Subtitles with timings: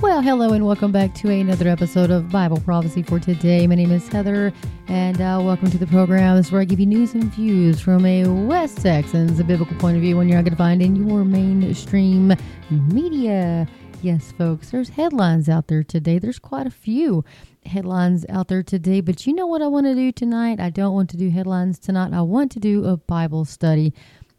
[0.00, 3.66] Well, hello and welcome back to another episode of Bible Prophecy for today.
[3.66, 4.52] My name is Heather,
[4.86, 6.36] and uh, welcome to the program.
[6.36, 9.76] This is where I give you news and views from a West Texans, a biblical
[9.78, 12.32] point of view, when you're not going to find in your mainstream
[12.70, 13.66] media.
[14.00, 16.20] Yes, folks, there's headlines out there today.
[16.20, 17.24] There's quite a few
[17.66, 20.60] headlines out there today, but you know what I want to do tonight?
[20.60, 22.12] I don't want to do headlines tonight.
[22.12, 23.92] I want to do a Bible study.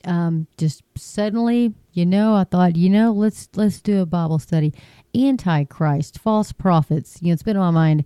[0.06, 4.74] Um, just suddenly, you know, I thought, you know, let's let's do a Bible study
[5.14, 7.20] antichrist, false prophets.
[7.22, 8.06] You know, it's been on my mind.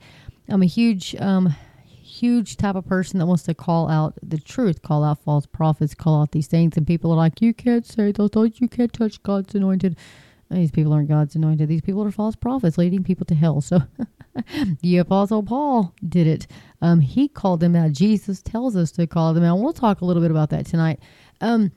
[0.50, 4.82] I'm a huge, um, huge type of person that wants to call out the truth,
[4.82, 8.12] call out false prophets, call out these things, and people are like, "You can't say
[8.12, 9.96] those, things, you can't touch God's anointed."
[10.50, 11.70] These people aren't God's anointed.
[11.70, 13.62] These people are false prophets, leading people to hell.
[13.62, 13.84] So,
[14.82, 16.48] the Apostle Paul did it.
[16.82, 17.92] Um, he called them out.
[17.92, 19.60] Jesus tells us to call them out.
[19.60, 21.00] We'll talk a little bit about that tonight.
[21.42, 21.72] Um,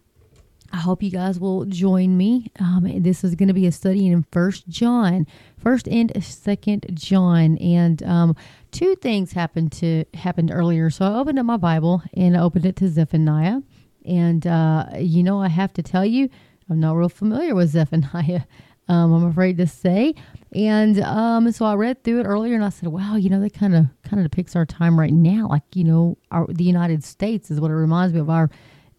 [0.72, 2.50] I hope you guys will join me.
[2.58, 5.26] Um, this is going to be a study in First John,
[5.58, 8.36] First and Second John, and um,
[8.70, 10.90] two things happened to happened earlier.
[10.90, 13.60] So I opened up my Bible and I opened it to Zephaniah,
[14.04, 16.28] and uh, you know I have to tell you
[16.68, 18.42] I'm not real familiar with Zephaniah.
[18.88, 20.14] Um, I'm afraid to say,
[20.54, 23.52] and um, so I read through it earlier, and I said, "Wow, you know, that
[23.54, 25.48] kind of kind of depicts our time right now.
[25.48, 28.50] Like, you know, our, the United States is what it reminds me of our."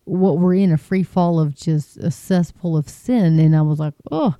[0.07, 3.39] What we're in a free fall of just a cesspool of sin.
[3.39, 4.35] And i was like oh.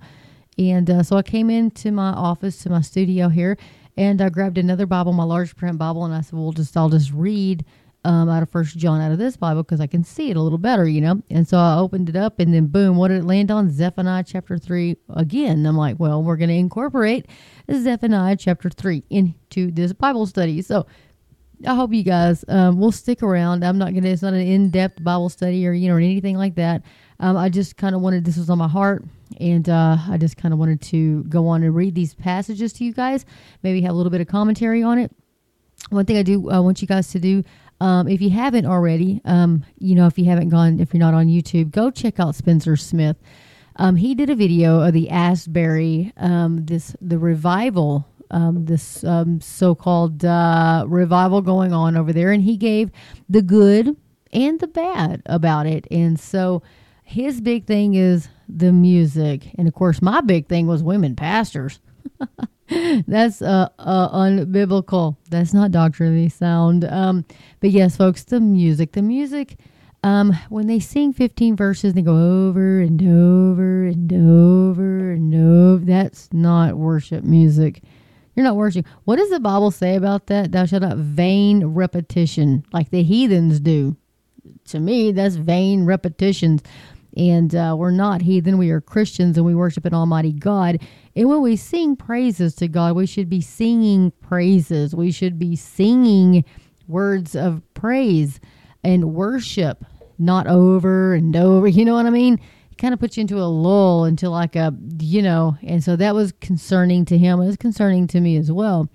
[0.58, 3.58] And uh, so i came into my office to my studio here
[3.96, 6.90] and i grabbed another bible my large print bible and i said well just i'll
[6.90, 7.66] just read
[8.06, 10.42] um, out of first john out of this bible because i can see it a
[10.42, 11.22] little better you know?
[11.30, 13.70] And so i opened it up and then boom what did it land on?
[13.70, 15.66] Zephaniah chapter 3 again.
[15.66, 17.28] I'm like well we're going to incorporate
[17.72, 20.62] zephaniah chapter 3 into this bible study.
[20.62, 20.88] So
[21.66, 23.64] I hope you guys um, will stick around.
[23.64, 24.10] I'm not gonna.
[24.10, 26.84] It's not an in-depth Bible study or you know or anything like that.
[27.20, 29.04] Um, I just kind of wanted this was on my heart,
[29.40, 32.84] and uh, I just kind of wanted to go on and read these passages to
[32.84, 33.26] you guys.
[33.64, 35.12] Maybe have a little bit of commentary on it.
[35.90, 37.44] One thing I do uh, want you guys to do.
[37.80, 41.14] Um, if you haven't already, um, you know, if you haven't gone, if you're not
[41.14, 43.18] on YouTube, go check out Spencer Smith.
[43.76, 49.42] Um, he did a video of the Asbury, um, this the revival um, this um,
[49.42, 52.92] so-called uh, revival going on over there, and he gave
[53.30, 53.96] the good
[54.34, 55.88] and the bad about it.
[55.90, 56.62] And so
[57.04, 61.80] his big thing is the music, and of course, my big thing was women pastors.
[62.70, 65.16] That's uh, uh, unbiblical.
[65.30, 66.84] That's not doctrinally sound.
[66.84, 67.26] Um,
[67.62, 69.58] but yes, folks, the music, the music.
[70.04, 75.84] Um, when they sing 15 verses, they go over and over and over and over.
[75.84, 77.82] That's not worship music.
[78.38, 78.90] You're not worshiping.
[79.06, 80.52] What does the Bible say about that?
[80.52, 83.98] Thou shalt not vain repetition, like the heathens do.
[84.66, 86.62] To me, that's vain repetitions.
[87.18, 88.60] And uh, we're not heathen.
[88.60, 90.80] We are Christians and we worship an Almighty God.
[91.16, 94.94] And when we sing praises to God, we should be singing praises.
[94.94, 96.46] We should be singing
[96.88, 98.40] words of praise
[98.84, 99.84] and worship,
[100.20, 101.68] not over and over.
[101.68, 102.40] You know what I mean?
[102.78, 106.16] Kind of puts you into a lull into like a you know and so that
[106.16, 108.90] was concerning to him it was concerning to me as well.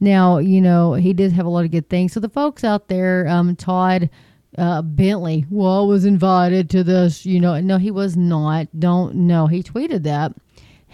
[0.00, 2.12] Now you know he did have a lot of good things.
[2.12, 4.10] So the folks out there um todd
[4.56, 8.68] uh, bentley well was invited to this you know no he was not.
[8.78, 9.46] Don't know.
[9.46, 10.32] He tweeted that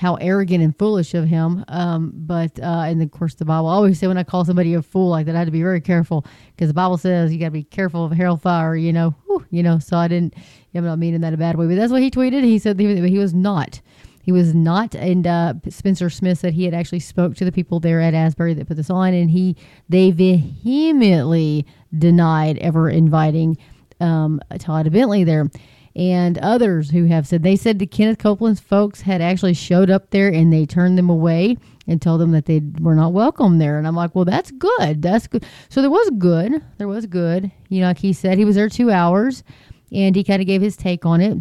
[0.04, 1.64] how arrogant and foolish of him.
[1.68, 4.74] Um, but uh, and of course the Bible I always say when I call somebody
[4.74, 7.40] a fool like that, I had to be very careful because the Bible says you
[7.40, 8.76] got to be careful of hellfire.
[8.76, 9.78] You know, Whew, you know.
[9.78, 10.34] So I didn't.
[10.74, 12.44] I'm not meaning that a bad way, but that's what he tweeted.
[12.44, 13.80] He said he, he was not.
[14.22, 17.78] He was not, and uh, Spencer Smith said he had actually spoke to the people
[17.78, 19.56] there at Asbury that put this on, and he
[19.88, 21.66] they vehemently
[21.96, 23.58] denied ever inviting
[24.00, 25.50] um, Todd Bentley there
[25.96, 30.10] and others who have said they said the Kenneth Copeland's folks had actually showed up
[30.10, 31.56] there and they turned them away
[31.86, 33.78] and told them that they were not welcome there.
[33.78, 35.02] And I'm like, well, that's good.
[35.02, 35.44] That's good.
[35.68, 36.62] So there was good.
[36.78, 37.52] There was good.
[37.68, 39.44] You know, like he said, he was there two hours
[39.92, 41.38] and he kind of gave his take on it.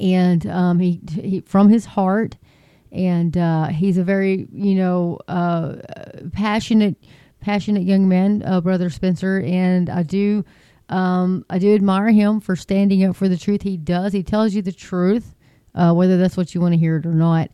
[0.00, 2.36] And um, he, he from his heart,
[2.90, 5.76] and uh, he's a very you know uh,
[6.32, 6.96] passionate,
[7.40, 9.40] passionate young man, uh, brother Spencer.
[9.40, 10.42] And I do
[10.88, 13.62] um, I do admire him for standing up for the truth.
[13.62, 14.12] He does.
[14.12, 15.34] He tells you the truth,
[15.74, 17.50] uh, whether that's what you want to hear it or not.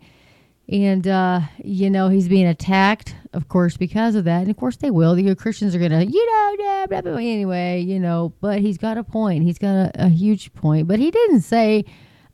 [0.69, 4.43] And, uh, you know, he's being attacked, of course, because of that.
[4.43, 5.17] And, of course, they will.
[5.17, 8.33] The Christians are going to, you know, blah, blah, blah, anyway, you know.
[8.41, 9.43] But he's got a point.
[9.43, 10.87] He's got a, a huge point.
[10.87, 11.85] But he didn't say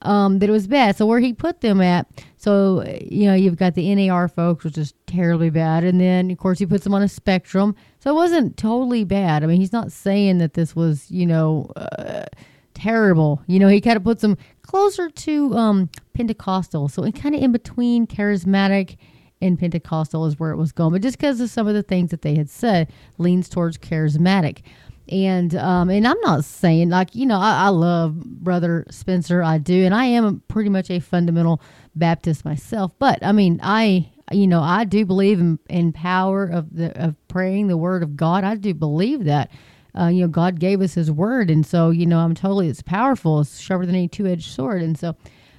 [0.03, 0.97] um, that it was bad.
[0.97, 2.07] So where he put them at,
[2.37, 6.39] so you know, you've got the NAR folks, which is terribly bad, and then of
[6.39, 7.75] course he puts them on a spectrum.
[8.07, 9.43] So it wasn't totally bad.
[9.43, 12.27] I mean, he's not saying that this was you know uh,
[12.73, 13.43] terrible.
[13.49, 17.43] You know, he kind of puts them closer to um, Pentecostal, so it kind of
[17.43, 18.97] in between charismatic
[19.43, 20.93] and Pentecostal is where it was going.
[20.93, 24.61] But just because of some of the things that they had said, leans towards charismatic.
[25.09, 29.59] And um, and I'm not saying like you know I, I love Brother Spencer, I
[29.59, 31.61] do, and I am pretty much a fundamental
[31.97, 32.93] Baptist myself.
[33.01, 37.17] But I mean I you know I do believe in, in power of the of
[37.29, 38.45] praying the Word of God.
[38.45, 39.51] I do believe that.
[39.99, 42.83] Uh, you know, God gave us His Word, and so you know, I'm totally it's
[42.83, 43.41] powerful.
[43.41, 45.17] It's sharper than any two-edged sword, and so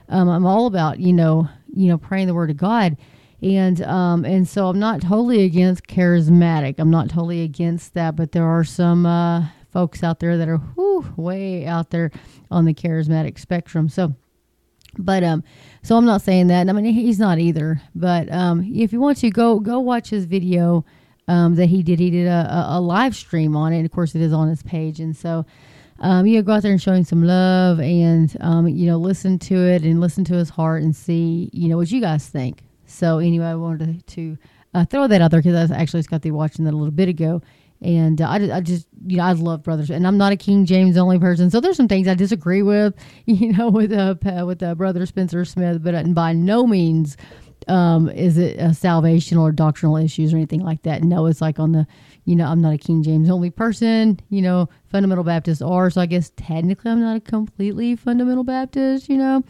[0.10, 2.98] um, I'm all about you know, you know, praying the Word of God
[3.42, 6.76] and um, and so I'm not totally against charismatic.
[6.80, 10.58] I'm not totally against that, but there are some uh, folks out there that are
[10.58, 12.12] whew, way out there
[12.50, 13.90] on the charismatic spectrum.
[13.90, 14.16] So,
[14.98, 15.44] but um,
[15.84, 16.70] so I'm not saying that.
[16.70, 17.82] I mean, he's not either.
[17.96, 20.86] But um, if you want to go go watch his video
[21.28, 23.78] um, that he did, he did a, a, live stream on it.
[23.78, 25.46] And of course, it is on his page, and so.
[26.00, 28.98] Um, you know, go out there and show him some love and, um, you know,
[28.98, 32.28] listen to it and listen to his heart and see, you know, what you guys
[32.28, 32.62] think.
[32.86, 34.38] So anyway, I wanted to
[34.76, 36.92] uh, throw that out there because I actually just got the watching that a little
[36.92, 37.42] bit ago.
[37.82, 40.66] And uh, I, I just, you know, I love brothers, and I'm not a King
[40.66, 42.96] James only person, so there's some things I disagree with,
[43.26, 44.16] you know, with uh,
[44.46, 47.18] with uh, brother Spencer Smith, but uh, by no means
[47.68, 51.04] um, is it a salvation or doctrinal issues or anything like that.
[51.04, 51.88] No, it's like on the,
[52.26, 54.20] you know, I'm not a King James only person.
[54.30, 59.10] You know, fundamental Baptists are, so I guess technically I'm not a completely fundamental Baptist.
[59.10, 59.44] You know,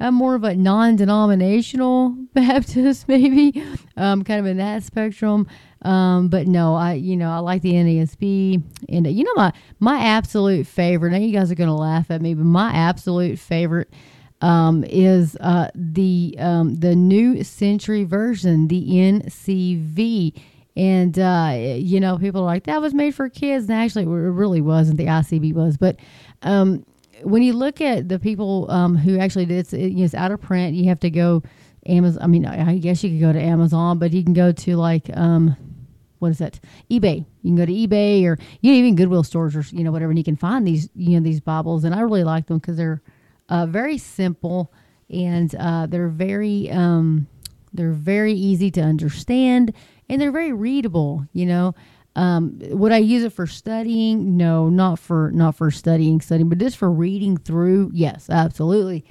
[0.00, 3.64] I'm more of a non-denominational Baptist, maybe,
[3.96, 5.46] um, kind of in that spectrum.
[5.84, 9.98] Um, but no, I you know I like the NASB, and you know my my
[10.00, 11.10] absolute favorite.
[11.10, 13.92] Now you guys are gonna laugh at me, but my absolute favorite
[14.40, 20.40] um, is uh, the um, the New Century Version, the NCV.
[20.76, 24.08] And uh, you know, people are like that was made for kids, and actually, it
[24.08, 24.98] really wasn't.
[24.98, 25.96] The ICB was, but
[26.42, 26.84] um,
[27.22, 30.74] when you look at the people um, who actually did it's, it's out of print,
[30.74, 31.42] you have to go
[31.86, 32.22] Amazon.
[32.22, 35.08] I mean, I guess you could go to Amazon, but you can go to like
[35.16, 35.56] um,
[36.24, 36.58] what is that?
[36.90, 37.18] eBay.
[37.42, 40.10] You can go to eBay or you know, even Goodwill stores or you know whatever,
[40.10, 41.84] and you can find these you know these Bibles.
[41.84, 43.02] And I really like them because they're
[43.50, 44.72] uh, very simple
[45.10, 47.26] and uh, they're very um,
[47.74, 49.74] they're very easy to understand
[50.08, 51.26] and they're very readable.
[51.34, 51.74] You know,
[52.16, 54.38] um, would I use it for studying?
[54.38, 57.90] No, not for not for studying, studying, but just for reading through.
[57.92, 59.04] Yes, absolutely.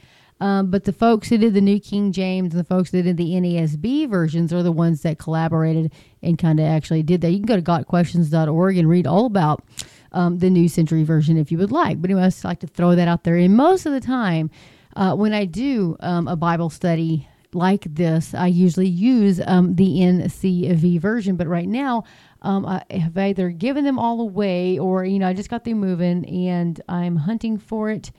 [0.43, 3.15] Um, but the folks who did the New King James and the folks that did
[3.15, 7.31] the NASB versions are the ones that collaborated and kind of actually did that.
[7.31, 9.63] You can go to gotquestions.org and read all about
[10.11, 12.01] um, the New Century version if you would like.
[12.01, 13.37] But anyway, I just like to throw that out there.
[13.37, 14.51] And most of the time,
[14.97, 19.99] uh, when I do um, a Bible study like this, I usually use um, the
[19.99, 21.37] NCV version.
[21.37, 22.03] But right now,
[22.41, 25.79] um, I have either given them all away or, you know, I just got them
[25.79, 28.11] moving and I'm hunting for it.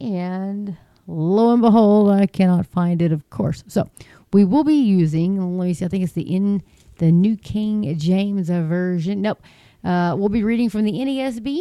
[0.00, 3.64] And lo and behold, I cannot find it, of course.
[3.66, 3.88] So
[4.32, 6.62] we will be using, let me see, I think it's the in
[6.98, 9.22] the New King James version.
[9.22, 9.42] Nope.
[9.84, 11.60] Uh, we'll be reading from the NESB.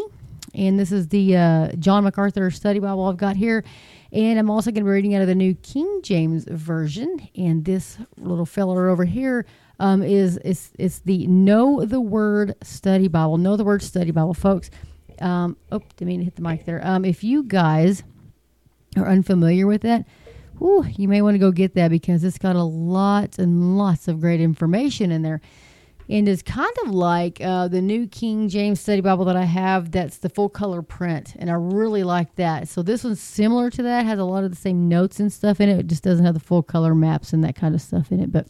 [0.54, 3.64] And this is the uh, John MacArthur Study Bible I've got here.
[4.12, 7.28] And I'm also going to be reading out of the New King James Version.
[7.36, 9.46] And this little fella over here
[9.80, 13.38] um, is is it's the Know the Word Study Bible.
[13.38, 14.70] Know the Word Study Bible, folks.
[15.20, 16.86] Um, oh, didn't mean to hit the mic there.
[16.86, 18.04] Um, if you guys
[18.96, 20.06] are unfamiliar with that,
[20.58, 24.08] whew, you may want to go get that because it's got a lot and lots
[24.08, 25.42] of great information in there.
[26.08, 29.92] And it's kind of like uh, the new King James Study Bible that I have.
[29.92, 32.68] That's the full color print, and I really like that.
[32.68, 34.06] So this one's similar to that.
[34.06, 35.80] Has a lot of the same notes and stuff in it.
[35.80, 38.32] It just doesn't have the full color maps and that kind of stuff in it.
[38.32, 38.48] But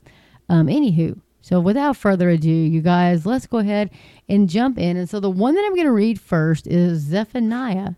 [0.49, 3.91] um, anywho, so without further ado, you guys, let's go ahead
[4.27, 4.97] and jump in.
[4.97, 7.91] And so the one that I'm going to read first is Zephaniah.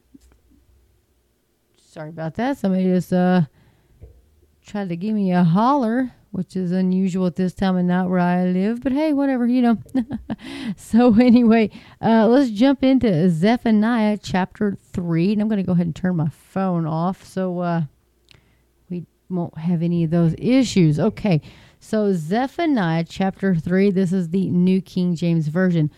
[1.97, 2.59] Sorry about that.
[2.59, 3.41] Somebody just uh,
[4.63, 8.19] tried to give me a holler, which is unusual at this time of night where
[8.19, 8.83] I live.
[8.83, 9.79] But hey, whatever, you know.
[10.77, 15.33] so anyway, uh, let's jump into Zephaniah chapter 3.
[15.33, 17.81] And I'm going to go ahead and turn my phone off so uh,
[18.91, 20.99] we won't have any of those issues.
[20.99, 21.41] Okay.
[21.79, 25.89] So, Zephaniah chapter 3, this is the New King James Version.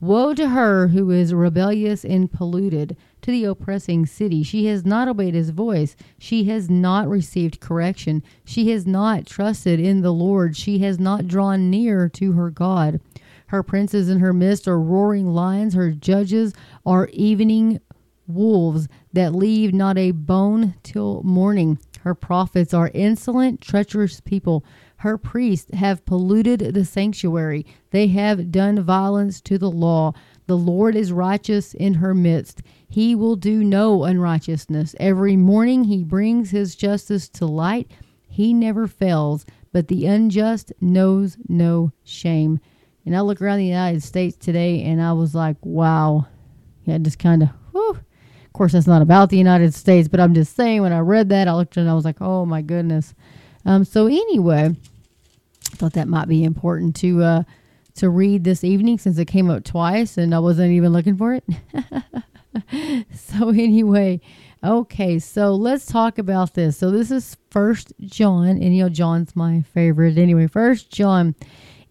[0.00, 2.96] Woe to her who is rebellious and polluted,
[3.28, 4.42] to the oppressing city.
[4.42, 5.94] She has not obeyed his voice.
[6.18, 8.22] She has not received correction.
[8.46, 10.56] She has not trusted in the Lord.
[10.56, 13.02] She has not drawn near to her God.
[13.48, 15.74] Her princes in her midst are roaring lions.
[15.74, 16.54] Her judges
[16.86, 17.80] are evening
[18.26, 21.78] wolves that leave not a bone till morning.
[22.04, 24.64] Her prophets are insolent, treacherous people
[24.98, 27.64] her priests have polluted the sanctuary.
[27.90, 30.12] They have done violence to the law.
[30.46, 32.62] The Lord is righteous in her midst.
[32.88, 34.96] He will do no unrighteousness.
[34.98, 37.90] Every morning he brings his justice to light.
[38.26, 42.60] He never fails, but the unjust knows no shame.
[43.04, 46.26] And I look around the United States today and I was like, wow.
[46.84, 47.90] Yeah, just kind of, whew.
[47.90, 51.28] Of course, that's not about the United States, but I'm just saying when I read
[51.28, 53.14] that, I looked and I was like, oh my goodness.
[53.66, 54.74] Um, so anyway,
[55.72, 57.42] I thought that might be important to uh,
[57.96, 61.34] to read this evening since it came up twice and I wasn't even looking for
[61.34, 61.44] it.
[63.14, 64.20] so anyway,
[64.62, 66.76] okay, so let's talk about this.
[66.76, 70.18] So this is First John, and you know John's my favorite.
[70.18, 71.34] Anyway, First John,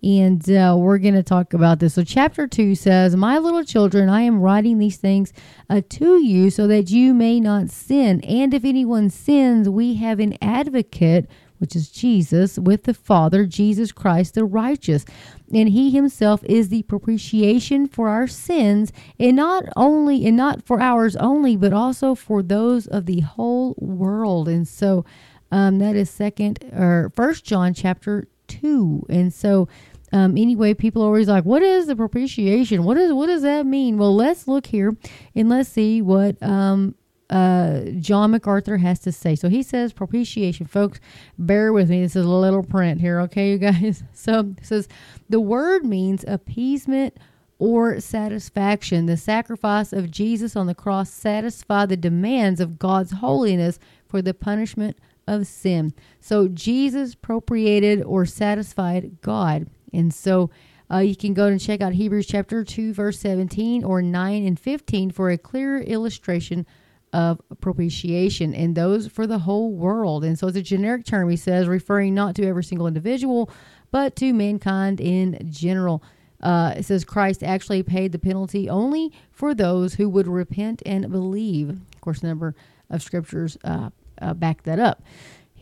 [0.04, 1.96] and uh, we're going to talk about this.
[1.96, 5.34] So chapter two says, "My little children, I am writing these things
[5.70, 8.22] uh, to you so that you may not sin.
[8.22, 13.92] And if anyone sins, we have an advocate." Which is Jesus, with the Father, Jesus
[13.92, 15.06] Christ the righteous.
[15.54, 20.82] And he himself is the propitiation for our sins, and not only and not for
[20.82, 24.48] ours only, but also for those of the whole world.
[24.48, 25.06] And so
[25.52, 29.06] um, that is second or first John chapter two.
[29.10, 29.68] And so
[30.14, 32.84] um, anyway, people are always like, "What is the propitiation?
[32.84, 34.96] What is what does that mean?" Well, let's look here
[35.36, 36.96] and let's see what um,
[37.30, 39.36] uh, John MacArthur has to say.
[39.36, 41.00] So he says propitiation, folks.
[41.38, 42.02] Bear with me.
[42.02, 44.04] This is a little print here, okay, you guys.
[44.14, 44.88] So says
[45.30, 47.18] the word means appeasement
[47.60, 49.06] or satisfaction.
[49.06, 54.34] The sacrifice of Jesus on the cross satisfied the demands of God's holiness for the
[54.34, 55.94] punishment of sin.
[56.20, 59.68] So Jesus propitiated or satisfied God.
[59.94, 60.50] And so
[60.92, 64.60] uh, you can go and check out Hebrews chapter 2, verse 17 or 9 and
[64.60, 66.66] 15 for a clearer illustration
[67.14, 70.24] of propitiation, and those for the whole world.
[70.24, 73.50] And so it's a generic term, he says, referring not to every single individual,
[73.92, 76.04] but to mankind in general.
[76.42, 81.10] Uh, it says Christ actually paid the penalty only for those who would repent and
[81.12, 81.70] believe.
[81.70, 82.56] Of course, a number
[82.90, 83.90] of scriptures uh,
[84.22, 85.02] uh, back that up.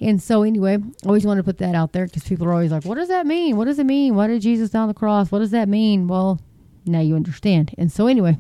[0.02, 2.72] And so, anyway, I always want to put that out there because people are always
[2.72, 3.56] like, what does that mean?
[3.56, 4.16] What does it mean?
[4.16, 5.32] Why did Jesus die on the cross?
[5.32, 6.08] What does that mean?
[6.08, 6.42] Well,
[6.86, 7.74] now you understand.
[7.78, 8.38] And so, anyway,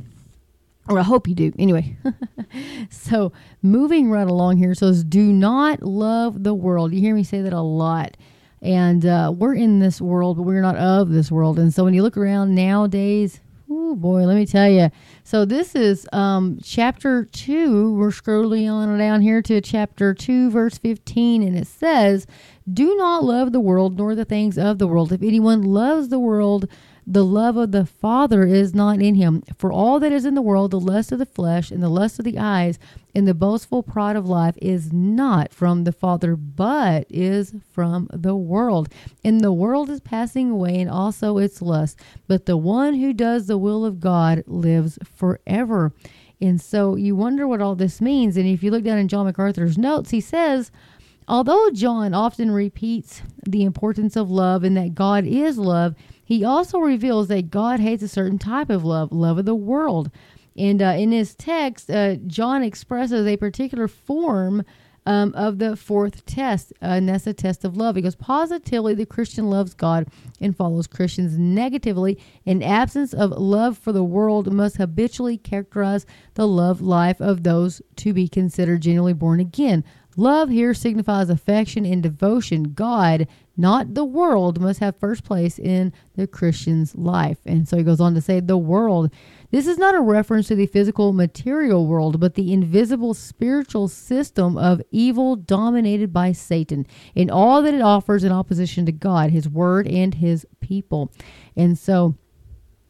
[0.87, 1.51] or I hope you do.
[1.57, 1.97] Anyway,
[2.89, 6.93] so moving right along here says, do not love the world.
[6.93, 8.17] You hear me say that a lot.
[8.61, 11.59] And uh, we're in this world, but we're not of this world.
[11.59, 13.39] And so when you look around nowadays,
[13.69, 14.89] oh boy, let me tell you.
[15.23, 17.93] So this is um, chapter 2.
[17.93, 21.43] We're scrolling on down here to chapter 2, verse 15.
[21.43, 22.27] And it says,
[22.71, 25.11] Do not love the world nor the things of the world.
[25.11, 26.67] If anyone loves the world,
[27.07, 29.43] the love of the Father is not in him.
[29.57, 32.17] For all that is in the world, the lust of the flesh and the lust
[32.19, 32.79] of the eyes
[33.13, 38.35] and the boastful pride of life is not from the Father, but is from the
[38.35, 38.89] world.
[39.23, 41.99] And the world is passing away and also its lust.
[42.27, 45.93] But the one who does the will of God lives forever.
[46.41, 48.35] And so you wonder what all this means.
[48.35, 50.71] And if you look down in John MacArthur's notes, he says,
[51.27, 56.79] Although John often repeats the importance of love and that God is love, he also
[56.79, 60.11] reveals that God hates a certain type of love, love of the world.
[60.57, 64.63] And uh, in his text, uh, John expresses a particular form
[65.07, 67.95] um, of the fourth test, uh, and that's the test of love.
[67.95, 70.07] He goes, positively, the Christian loves God
[70.41, 71.37] and follows Christians.
[71.37, 77.43] Negatively, an absence of love for the world must habitually characterize the love life of
[77.43, 79.83] those to be considered genuinely born again.
[80.17, 82.73] Love here signifies affection and devotion.
[82.73, 87.37] God, not the world, must have first place in the Christian's life.
[87.45, 89.11] And so he goes on to say, the world.
[89.51, 94.57] This is not a reference to the physical material world, but the invisible spiritual system
[94.57, 99.47] of evil dominated by Satan in all that it offers in opposition to God, his
[99.49, 101.11] word, and his people.
[101.55, 102.15] And so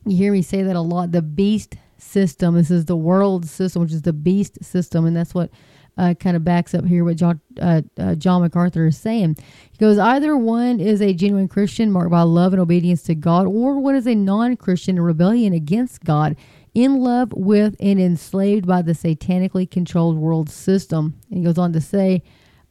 [0.06, 1.12] you hear me say that a lot.
[1.12, 5.06] The beast system, this is the world system, which is the beast system.
[5.06, 5.50] And that's what
[5.98, 9.38] uh, kind of backs up here what John, uh, uh, John MacArthur is saying.
[9.72, 13.48] He goes, either one is a genuine Christian marked by love and obedience to God,
[13.48, 16.36] or one is a non Christian rebellion against God,
[16.74, 21.16] in love with and enslaved by the satanically controlled world system.
[21.30, 22.24] And he goes on to say,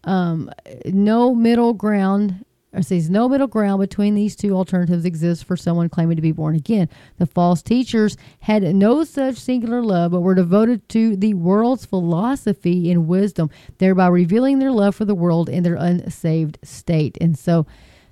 [0.04, 0.50] um,
[0.84, 5.88] no middle ground it says no middle ground between these two alternatives exists for someone
[5.88, 6.88] claiming to be born again.
[7.18, 12.90] The false teachers had no such singular love, but were devoted to the world's philosophy
[12.90, 17.16] and wisdom, thereby revealing their love for the world in their unsaved state.
[17.20, 17.66] And so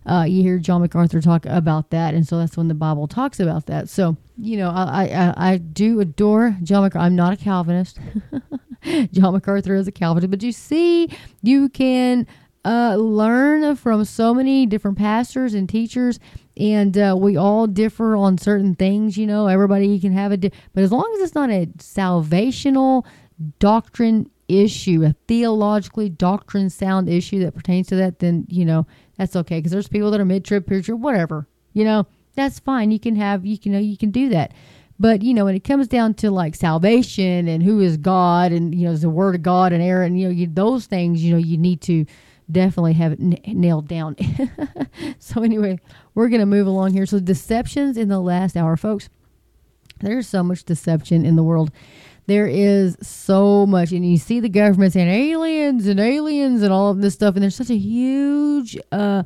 [0.04, 3.38] uh, you hear John MacArthur talk about that, and so that's when the Bible talks
[3.38, 3.88] about that.
[3.88, 7.04] So you know, I I, I do adore John MacArthur.
[7.04, 7.98] I'm not a Calvinist.
[9.12, 11.08] John MacArthur is a Calvinist, but you see,
[11.42, 12.26] you can
[12.64, 16.18] uh, learn from so many different pastors and teachers,
[16.56, 19.16] and uh, we all differ on certain things.
[19.16, 23.04] You know, everybody can have a, di- but as long as it's not a salvational
[23.58, 29.34] doctrine issue, a theologically doctrine sound issue that pertains to that, then you know that's
[29.34, 31.48] okay because there's people that are mid trib, period, whatever.
[31.72, 32.90] You know, that's fine.
[32.90, 34.52] You can have you can you know you can do that.
[35.00, 38.72] But you know, when it comes down to like salvation and who is God and
[38.72, 41.38] you know is the Word of God inerrant, you know you, those things, you know,
[41.38, 42.06] you need to
[42.52, 44.16] definitely have it n- nailed down.
[45.18, 45.78] so anyway,
[46.14, 47.06] we're gonna move along here.
[47.06, 49.08] So deceptions in the last hour, folks.
[50.00, 51.70] There's so much deception in the world.
[52.26, 56.90] There is so much, and you see the government saying aliens and aliens and all
[56.90, 59.24] of this stuff, and there's such a huge uh,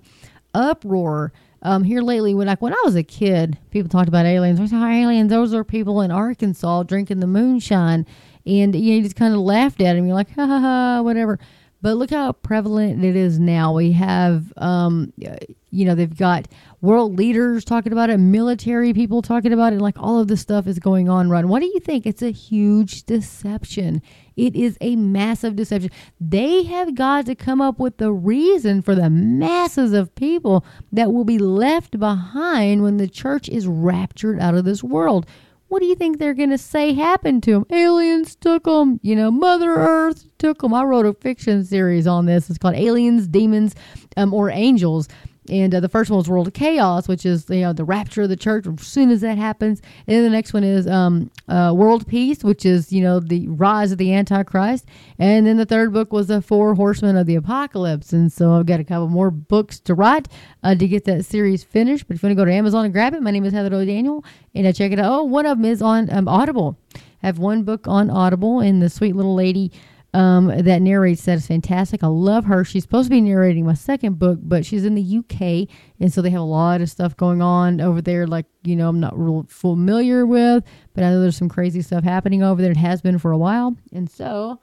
[0.54, 2.35] uproar um, here lately.
[2.35, 4.61] When like when I was a kid, people talked about aliens.
[4.61, 8.06] I said, oh, aliens, those are people in Arkansas drinking the moonshine,
[8.47, 10.06] and you, know, you just kind of laughed at them.
[10.06, 11.38] You're like, ha ha ha, whatever.
[11.83, 13.75] But look how prevalent it is now.
[13.75, 16.49] We have, um, you know, they've got
[16.80, 19.80] world leaders talking about it, military people talking about it.
[19.80, 21.49] Like all of this stuff is going on, Run.
[21.49, 22.06] What do you think?
[22.06, 24.00] It's a huge deception.
[24.37, 25.90] It is a massive deception.
[26.21, 31.12] They have got to come up with the reason for the masses of people that
[31.12, 35.26] will be left behind when the church is raptured out of this world.
[35.68, 37.66] What do you think they're going to say happened to them?
[37.70, 39.00] Aliens took them.
[39.02, 40.73] You know, Mother Earth took them.
[40.73, 42.49] I wrote a fiction series on this.
[42.49, 43.75] It's called Aliens, Demons,
[44.16, 45.08] um, or Angels.
[45.50, 48.22] And uh, the first one was World of Chaos, which is you know the rapture
[48.22, 49.80] of the church as soon as that happens.
[50.06, 53.48] And then the next one is um, uh, World Peace, which is you know the
[53.48, 54.86] rise of the Antichrist.
[55.18, 58.12] And then the third book was the Four Horsemen of the Apocalypse.
[58.12, 60.28] And so I've got a couple more books to write
[60.62, 62.06] uh, to get that series finished.
[62.08, 63.74] But if you want to go to Amazon and grab it, my name is Heather
[63.74, 64.24] O'Daniel,
[64.54, 65.12] and I check it out.
[65.12, 66.78] Oh, one of them is on um, Audible.
[67.22, 69.72] I have one book on Audible, and the sweet little lady
[70.16, 72.02] um, that narrates that is fantastic.
[72.02, 72.64] I love her.
[72.64, 75.68] She's supposed to be narrating my second book, but she's in the UK,
[76.00, 78.26] and so they have a lot of stuff going on over there.
[78.26, 82.02] Like you know, I'm not real familiar with, but I know there's some crazy stuff
[82.02, 82.70] happening over there.
[82.70, 84.58] It has been for a while, and so,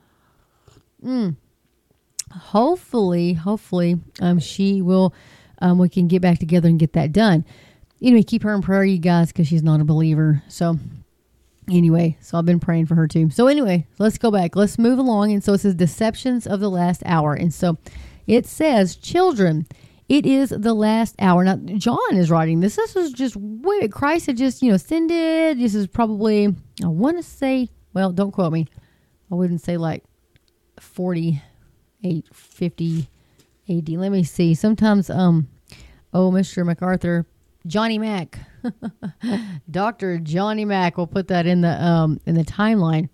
[1.06, 1.36] mm,
[2.32, 5.14] hopefully, hopefully, um, she will.
[5.62, 7.46] Um, we can get back together and get that done.
[8.02, 10.42] Anyway, keep her in prayer, you guys, because she's not a believer.
[10.48, 10.80] So
[11.70, 13.30] Anyway, so I've been praying for her too.
[13.30, 14.56] So anyway, let's go back.
[14.56, 15.32] Let's move along.
[15.32, 17.34] And so it says deceptions of the last hour.
[17.34, 17.78] And so
[18.28, 19.66] it says, children,
[20.10, 21.44] it is the last hour.
[21.44, 22.76] Now John is writing this.
[22.76, 25.60] This is just way Christ had just, you know, ascended.
[25.60, 28.68] This is probably I want to say, well, don't quote me.
[29.32, 30.04] I wouldn't say like
[30.80, 33.10] 48, 50
[33.70, 33.90] AD.
[33.90, 34.54] Let me see.
[34.54, 35.48] Sometimes um
[36.14, 36.66] oh Mr.
[36.66, 37.26] MacArthur,
[37.66, 38.40] Johnny Mac
[39.72, 40.20] Dr.
[40.20, 43.10] Johnny Mack will put that in the um in the timeline.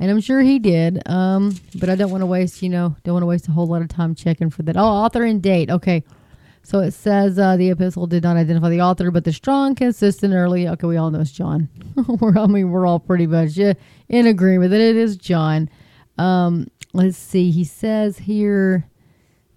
[0.00, 1.08] And I'm sure he did.
[1.08, 3.66] Um, but I don't want to waste, you know, don't want to waste a whole
[3.66, 4.76] lot of time checking for that.
[4.76, 5.70] Oh, author and date.
[5.70, 6.02] Okay.
[6.64, 10.32] So it says uh, the epistle did not identify the author, but the strong, consistent,
[10.32, 10.66] early.
[10.66, 11.68] Okay, we all know it's John.
[12.20, 15.68] we're, I mean, we're all pretty much in agreement that it is John.
[16.16, 17.50] Um, let's see.
[17.50, 18.88] He says here,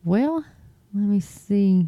[0.03, 0.43] well,
[0.93, 1.87] let me see.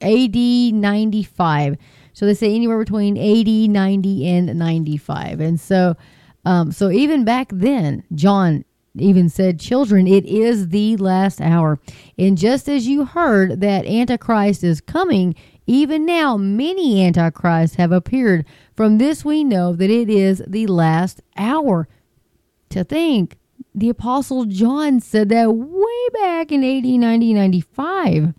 [0.00, 1.76] AD 95.
[2.12, 5.40] So they say anywhere between 80, 90, and 95.
[5.40, 5.96] And so,
[6.44, 11.78] um, so even back then, John even said, Children, it is the last hour.
[12.18, 15.34] And just as you heard that Antichrist is coming,
[15.66, 18.44] even now many Antichrists have appeared.
[18.76, 21.88] From this we know that it is the last hour.
[22.70, 23.36] To think,
[23.74, 28.34] the Apostle John said that way back in 80, 90, 95.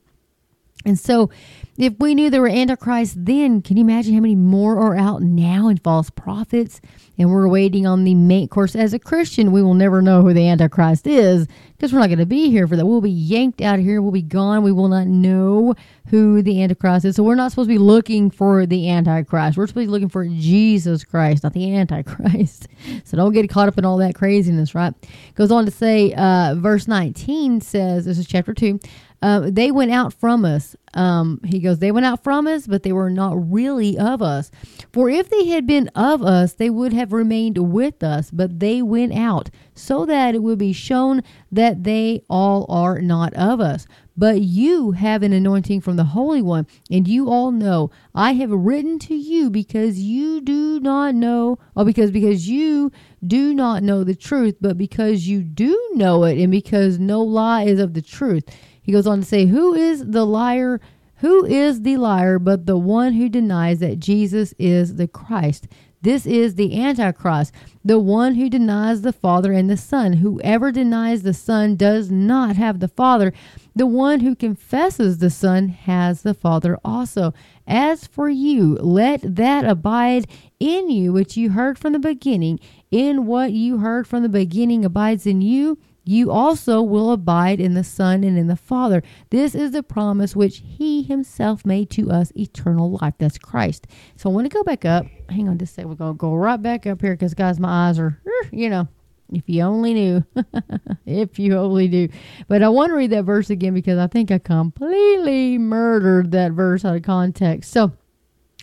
[0.85, 1.29] And so
[1.77, 5.21] if we knew there were antichrists then, can you imagine how many more are out
[5.21, 6.79] now and false prophets?
[7.17, 8.75] And we're waiting on the main course.
[8.75, 11.47] As a Christian, we will never know who the antichrist is
[11.83, 12.85] because we're not going to be here for that.
[12.85, 14.01] We'll be yanked out of here.
[14.01, 14.63] We'll be gone.
[14.63, 15.75] We will not know
[16.07, 17.17] who the antichrist is.
[17.17, 19.57] So we're not supposed to be looking for the antichrist.
[19.57, 22.69] We're supposed to be looking for Jesus Christ, not the antichrist.
[23.05, 24.93] So don't get caught up in all that craziness, right?
[25.35, 28.79] Goes on to say, uh, verse 19 says, this is chapter 2.
[29.23, 30.75] Uh, they went out from us.
[30.95, 34.51] Um, he goes, They went out from us, but they were not really of us.
[34.91, 38.81] For if they had been of us, they would have remained with us, but they
[38.81, 43.85] went out, so that it will be shown that they all are not of us.
[44.15, 48.51] But you have an anointing from the Holy One, and you all know I have
[48.51, 52.91] written to you because you do not know, or because because you
[53.25, 57.63] do not know the truth, but because you do know it, and because no lie
[57.63, 58.43] is of the truth.
[58.83, 60.79] He goes on to say, Who is the liar?
[61.17, 65.67] Who is the liar but the one who denies that Jesus is the Christ?
[66.03, 70.13] This is the Antichrist, the one who denies the Father and the Son.
[70.13, 73.31] Whoever denies the Son does not have the Father.
[73.73, 77.33] The one who confesses the Son has the Father also.
[77.65, 80.27] As for you, let that abide
[80.59, 82.59] in you which you heard from the beginning.
[82.91, 87.73] In what you heard from the beginning abides in you you also will abide in
[87.73, 89.01] the Son and in the Father.
[89.29, 93.13] This is the promise which He Himself made to us eternal life.
[93.17, 93.87] That's Christ.
[94.17, 95.05] So I want to go back up.
[95.29, 95.89] Hang on just a second.
[95.89, 98.19] We're going to go right back up here because, guys, my eyes are,
[98.51, 98.87] you know,
[99.31, 100.25] if you only knew.
[101.05, 102.09] if you only knew.
[102.47, 106.51] But I want to read that verse again because I think I completely murdered that
[106.51, 107.71] verse out of context.
[107.71, 107.93] So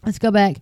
[0.05, 0.59] let's go back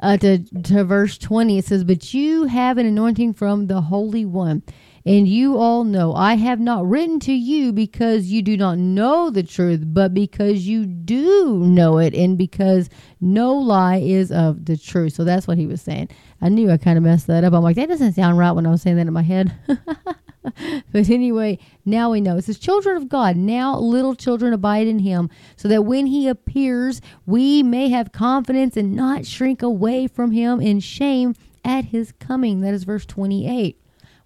[0.00, 1.58] uh, to, to verse 20.
[1.58, 4.62] It says, But you have an anointing from the Holy One
[5.06, 9.28] and you all know I have not written to you because you do not know
[9.28, 12.88] the truth, but because you do know it, and because
[13.20, 15.12] no lie is of the truth.
[15.12, 16.08] So that's what he was saying.
[16.40, 17.52] I knew I kind of messed that up.
[17.52, 19.54] I'm like, that doesn't sound right when I was saying that in my head.
[20.92, 22.38] but anyway, now we know.
[22.38, 26.28] It says, Children of God, now little children abide in him, so that when he
[26.28, 32.12] appears, we may have confidence and not shrink away from him in shame at his
[32.12, 32.62] coming.
[32.62, 33.78] That is verse 28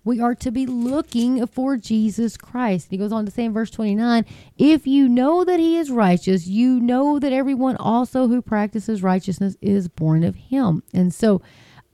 [0.09, 2.88] we are to be looking for Jesus Christ.
[2.90, 4.25] He goes on to say in verse 29
[4.57, 9.57] If you know that he is righteous, you know that everyone also who practices righteousness
[9.61, 10.83] is born of him.
[10.94, 11.42] And so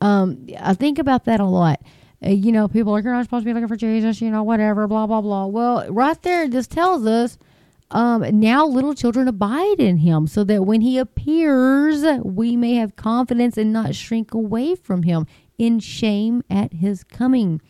[0.00, 1.82] um, I think about that a lot.
[2.24, 4.30] Uh, you know, people are like, you're not supposed to be looking for Jesus, you
[4.30, 5.46] know, whatever, blah, blah, blah.
[5.46, 7.36] Well, right there, this tells us
[7.90, 12.94] um, now little children abide in him so that when he appears, we may have
[12.94, 15.26] confidence and not shrink away from him
[15.58, 17.60] in shame at his coming.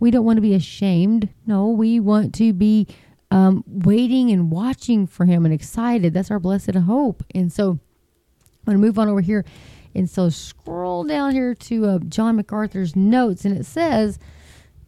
[0.00, 1.28] We don't want to be ashamed.
[1.46, 2.88] No, we want to be
[3.30, 6.12] um, waiting and watching for him and excited.
[6.12, 7.22] That's our blessed hope.
[7.34, 7.78] And so I'm
[8.64, 9.44] going to move on over here.
[9.94, 14.18] And so scroll down here to uh, John MacArthur's notes, and it says,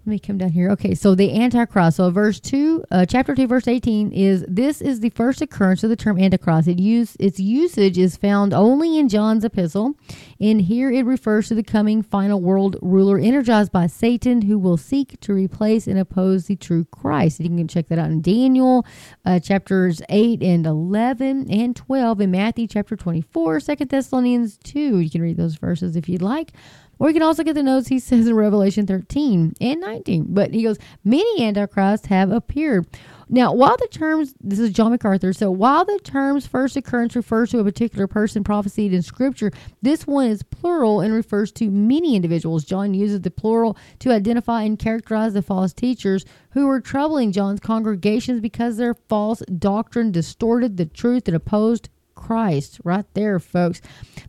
[0.05, 0.69] let me come down here.
[0.71, 1.99] Okay, so the Antichrist.
[1.99, 5.91] So verse two, uh, chapter two, verse eighteen is this is the first occurrence of
[5.91, 6.67] the term Antichrist.
[6.67, 9.95] It use its usage is found only in John's epistle,
[10.41, 14.77] and here it refers to the coming final world ruler energized by Satan, who will
[14.77, 17.39] seek to replace and oppose the true Christ.
[17.39, 18.85] You can check that out in Daniel
[19.25, 24.99] uh, chapters eight and eleven and twelve, in Matthew chapter 24, 2 Thessalonians two.
[24.99, 26.51] You can read those verses if you'd like.
[26.99, 30.27] Or you can also get the notes he says in Revelation 13 and 19.
[30.29, 32.87] But he goes, many antichrists have appeared.
[33.29, 37.51] Now, while the terms, this is John MacArthur, so while the terms first occurrence refers
[37.51, 39.51] to a particular person prophesied in Scripture,
[39.81, 42.65] this one is plural and refers to many individuals.
[42.65, 47.61] John uses the plural to identify and characterize the false teachers who were troubling John's
[47.61, 51.89] congregations because their false doctrine distorted the truth and opposed
[52.23, 52.81] Christ.
[52.85, 53.81] Right there, folks.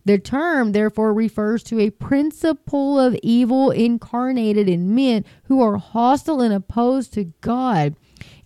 [0.03, 6.41] The term, therefore, refers to a principle of evil incarnated in men who are hostile
[6.41, 7.95] and opposed to God.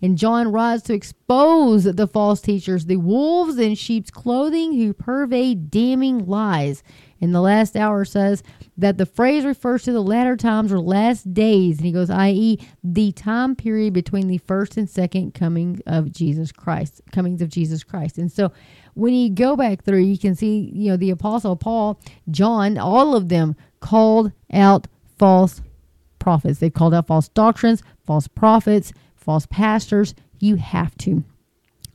[0.02, 5.54] And John writes to expose the false teachers, the wolves in sheep's clothing who purvey
[5.54, 6.82] damning lies.
[7.20, 8.44] In the last hour says
[8.76, 11.78] that the phrase refers to the latter times or last days.
[11.78, 16.52] And he goes, i.e., the time period between the first and second coming of Jesus
[16.52, 18.18] Christ, comings of Jesus Christ.
[18.18, 18.52] And so
[18.98, 23.14] when you go back through, you can see, you know, the Apostle Paul, John, all
[23.14, 25.62] of them called out false
[26.18, 26.58] prophets.
[26.58, 30.14] They called out false doctrines, false prophets, false pastors.
[30.40, 31.22] You have to.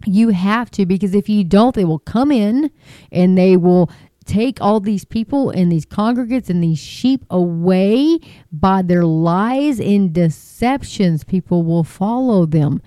[0.06, 2.72] You have to because if you don't, they will come in
[3.12, 3.92] and they will
[4.26, 8.20] take all these people and these congregates and these sheep away
[8.52, 11.26] by their lies and deceptions.
[11.26, 12.82] People will follow them.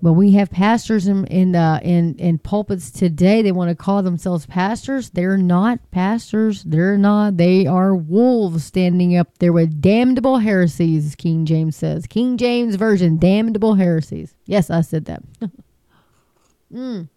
[0.00, 3.42] But we have pastors in in, uh, in in pulpits today.
[3.42, 5.10] They want to call themselves pastors.
[5.10, 6.62] They're not pastors.
[6.62, 7.36] They're not.
[7.36, 11.16] They are wolves standing up there with damnable heresies.
[11.16, 12.06] King James says.
[12.06, 14.34] King James version, damnable heresies.
[14.46, 15.22] Yes, I said that.
[16.72, 17.08] mm.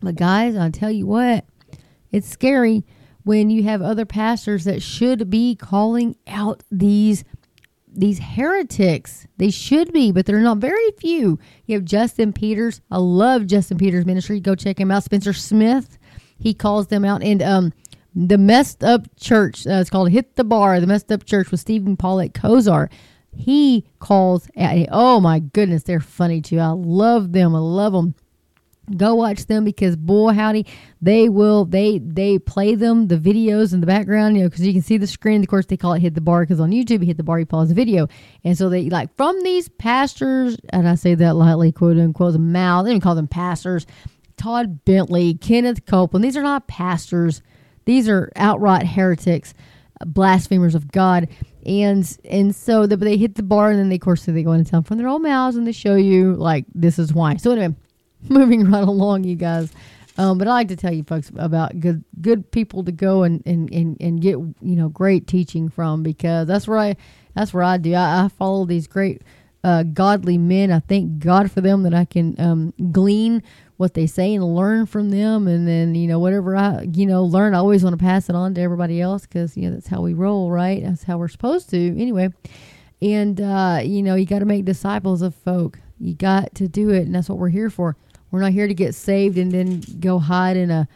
[0.00, 1.44] But guys, I'll tell you what,
[2.12, 2.84] it's scary
[3.24, 7.24] when you have other pastors that should be calling out these
[7.92, 9.26] these heretics.
[9.36, 11.38] They should be, but they're not very few.
[11.66, 12.80] You have Justin Peters.
[12.90, 14.40] I love Justin Peters' ministry.
[14.40, 15.04] Go check him out.
[15.04, 15.98] Spencer Smith,
[16.38, 17.22] he calls them out.
[17.22, 17.72] And um,
[18.14, 21.60] the messed up church, uh, it's called Hit the Bar, the messed up church with
[21.60, 22.90] Steven Paul at Kozar.
[23.36, 26.58] He calls, at, oh my goodness, they're funny too.
[26.58, 27.54] I love them.
[27.54, 28.14] I love them
[28.96, 30.66] go watch them because boy howdy
[31.00, 34.72] they will they they play them the videos in the background you know because you
[34.72, 35.40] can see the screen.
[35.40, 37.38] Of course they call it hit the bar because on youtube you hit the bar
[37.38, 38.08] you pause the video.
[38.44, 42.38] And so they like from these pastors and i say that lightly quote unquote the
[42.38, 43.86] mouth they even call them pastors
[44.36, 47.42] todd bentley kenneth copeland these are not pastors.
[47.86, 49.54] These are outright heretics
[50.06, 51.28] blasphemers of god.
[51.66, 54.52] And and so the, they hit the bar and then they of course they go
[54.52, 57.36] into town from their own mouths and they show you like this is why.
[57.36, 57.74] So anyway
[58.28, 59.72] moving right along, you guys.
[60.18, 63.42] Um, but I like to tell you folks about good good people to go and,
[63.46, 66.96] and, and, and get you know great teaching from because that's where I
[67.34, 67.94] that's where I do.
[67.94, 69.22] I, I follow these great
[69.62, 70.70] uh, godly men.
[70.70, 73.42] I thank God for them that I can um, glean
[73.76, 75.48] what they say and learn from them.
[75.48, 78.34] And then, you know, whatever I, you know, learn, I always want to pass it
[78.34, 80.82] on to everybody else because, you know, that's how we roll, right?
[80.82, 81.78] That's how we're supposed to.
[81.78, 82.28] Anyway,
[83.00, 85.78] and, uh, you know, you got to make disciples of folk.
[85.98, 87.06] You got to do it.
[87.06, 87.96] And that's what we're here for.
[88.30, 90.88] We're not here to get saved and then go hide in a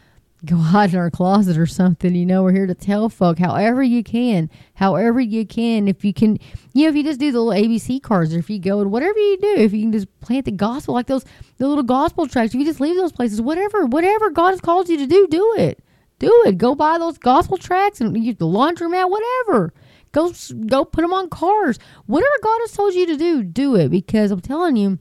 [0.44, 2.14] go hide in our closet or something.
[2.14, 5.88] You know, we're here to tell folk however you can, however you can.
[5.88, 6.38] If you can,
[6.72, 8.90] you know, if you just do the little ABC cards, or if you go and
[8.90, 11.24] whatever you do, if you can just plant the gospel like those,
[11.58, 14.88] the little gospel tracts, if you just leave those places, whatever, whatever God has called
[14.88, 15.82] you to do, do it.
[16.18, 16.58] Do it.
[16.58, 19.72] Go buy those gospel tracts and use the laundromat, whatever.
[20.12, 20.32] Go,
[20.66, 21.78] go put them on cars.
[22.06, 23.88] Whatever God has told you to do, do it.
[23.88, 24.98] Because I'm telling you,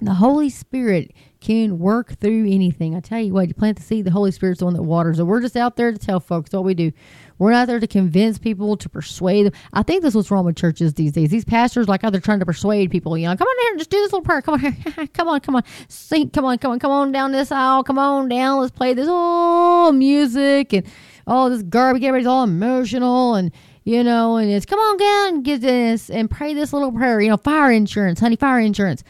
[0.00, 2.96] the Holy Spirit can work through anything.
[2.96, 5.20] I tell you what, you plant the seed, the Holy Spirit's the one that waters
[5.20, 5.24] it.
[5.24, 6.90] We're just out there to tell folks what we do.
[7.38, 9.52] We're not there to convince people, to persuade them.
[9.72, 11.30] I think that's what's wrong with churches these days.
[11.30, 13.16] These pastors, like, how they're trying to persuade people.
[13.16, 14.42] You know, come on here, and just do this little prayer.
[14.42, 17.30] Come on here, come on, come on, sing, come on, come on, come on down
[17.30, 17.84] this aisle.
[17.84, 20.84] Come on down, let's play this oh music and
[21.26, 22.02] all this garbage.
[22.02, 23.52] Everybody's all emotional and
[23.84, 27.22] you know, and it's come on down, get this and pray this little prayer.
[27.22, 29.02] You know, fire insurance, honey, fire insurance.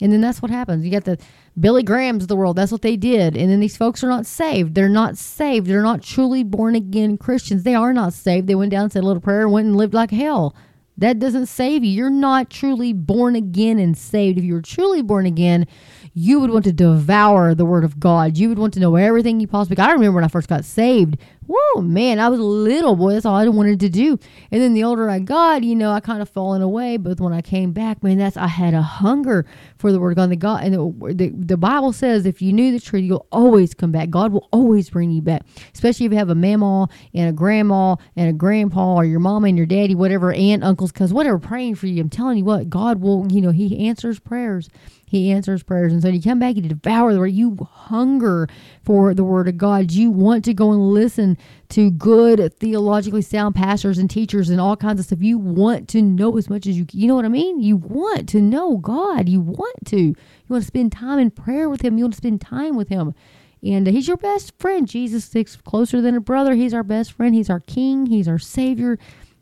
[0.00, 0.84] And then that's what happens.
[0.84, 1.18] You got the
[1.58, 2.56] Billy Graham's the world.
[2.56, 3.36] That's what they did.
[3.36, 4.74] And then these folks are not saved.
[4.74, 5.66] They're not saved.
[5.66, 7.62] They're not truly born again Christians.
[7.62, 8.46] They are not saved.
[8.46, 10.54] They went down and said a little prayer and went and lived like hell.
[10.96, 11.90] That doesn't save you.
[11.90, 14.38] You're not truly born again and saved.
[14.38, 15.66] If you were truly born again,
[16.12, 18.38] you would want to devour the word of God.
[18.38, 19.84] You would want to know everything you possibly Could.
[19.84, 21.16] I remember when I first got saved.
[21.46, 23.12] Whoa, man, I was a little boy.
[23.12, 24.18] That's all I wanted to do.
[24.50, 26.96] And then the older I got, you know, I kind of fallen away.
[26.96, 29.44] But when I came back, man, that's I had a hunger
[29.76, 30.22] for the word of God.
[30.24, 33.26] And the God and the, the, the Bible says if you knew the truth, you'll
[33.30, 34.10] always come back.
[34.10, 35.42] God will always bring you back.
[35.74, 39.48] Especially if you have a mama and a grandma and a grandpa or your mama
[39.48, 42.00] and your daddy, whatever, aunt, uncles, because whatever, praying for you.
[42.00, 44.70] I'm telling you what, God will, you know, He answers prayers.
[45.06, 45.92] He answers prayers.
[45.92, 47.28] And so you come back, you devour the word.
[47.28, 48.48] You hunger
[48.82, 49.92] for the word of God.
[49.92, 51.33] You want to go and listen
[51.70, 55.22] to good, theologically sound pastors and teachers and all kinds of stuff.
[55.22, 57.60] You want to know as much as you you know what I mean?
[57.60, 59.28] You want to know God.
[59.28, 59.98] You want to.
[59.98, 60.16] You
[60.48, 61.98] want to spend time in prayer with him.
[61.98, 63.14] You want to spend time with him.
[63.62, 64.86] And he's your best friend.
[64.86, 66.54] Jesus sticks closer than a brother.
[66.54, 67.34] He's our best friend.
[67.34, 68.06] He's our king.
[68.06, 68.98] He's our savior.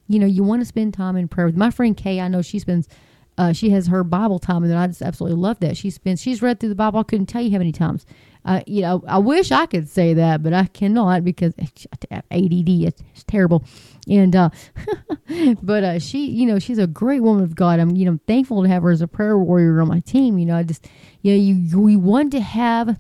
[0.07, 2.21] You know, you want to spend time in prayer with my friend Kay.
[2.21, 2.89] I know she spends
[3.39, 5.77] uh, she has her Bible time, and I just absolutely love that.
[5.77, 7.01] She's been she's read through the Bible.
[7.01, 8.07] I couldn't tell you how many times.
[8.45, 12.69] Uh, you know, I wish I could say that, but I cannot because ADD.
[12.69, 13.65] It's, terrible.
[14.09, 14.51] And uh,
[15.63, 17.79] but uh, she, you know, she's a great woman of God.
[17.79, 20.39] I'm, you know, thankful to have her as a prayer warrior on my team.
[20.39, 20.89] You know, I just,
[21.23, 22.99] you know, you we want to have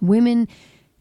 [0.00, 0.48] women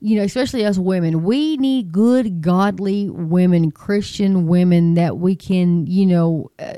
[0.04, 5.88] you know, especially us women, we need good, godly women, Christian women that we can,
[5.88, 6.74] you know, uh,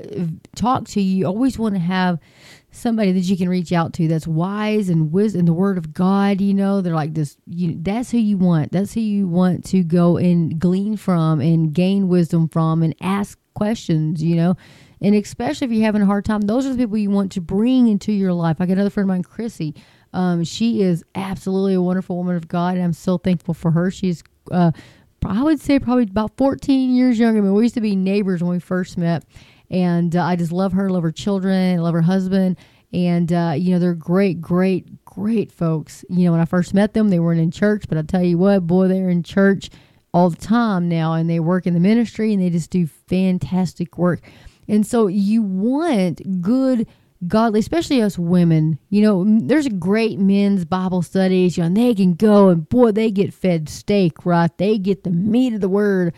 [0.56, 1.02] talk to.
[1.02, 2.20] You always want to have
[2.76, 5.94] somebody that you can reach out to that's wise and wisdom in the word of
[5.94, 8.72] God, you know, they're like this you that's who you want.
[8.72, 13.40] That's who you want to go and glean from and gain wisdom from and ask
[13.54, 14.56] questions, you know.
[15.02, 17.42] And especially if you're having a hard time, those are the people you want to
[17.42, 18.58] bring into your life.
[18.60, 19.76] I got another friend of mine, Chrissy.
[20.14, 23.92] Um, she is absolutely a wonderful woman of God, and I'm so thankful for her.
[23.92, 24.72] She's, uh,
[25.26, 27.40] I would say, probably about 14 years younger.
[27.40, 29.26] I mean, we used to be neighbors when we first met,
[29.70, 32.58] and uh, I just love her, love her children, love her husband,
[32.94, 36.06] and uh, you know they're great, great, great folks.
[36.10, 38.38] You know, when I first met them, they weren't in church, but I tell you
[38.38, 39.70] what, boy, they're in church
[40.14, 43.98] all the time now, and they work in the ministry, and they just do fantastic
[43.98, 44.22] work.
[44.68, 46.88] And so you want good
[47.28, 48.80] godly, especially us women.
[48.90, 52.92] You know, there's great men's Bible studies, you know, and they can go and boy,
[52.92, 54.56] they get fed steak, right?
[54.58, 56.14] They get the meat of the word.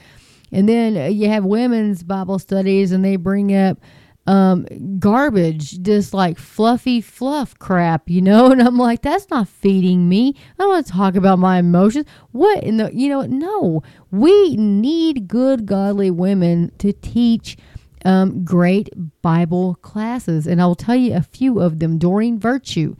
[0.52, 3.80] And then uh, you have women's Bible studies and they bring up
[4.28, 4.66] um,
[5.00, 8.52] garbage, just like fluffy fluff crap, you know?
[8.52, 10.36] And I'm like, that's not feeding me.
[10.38, 12.06] I don't want to talk about my emotions.
[12.32, 13.84] What in the, you know, no.
[14.12, 17.58] We need good, godly women to teach
[18.06, 18.90] um, great
[19.22, 21.98] Bible classes, and I will tell you a few of them.
[21.98, 22.96] Doreen Virtue.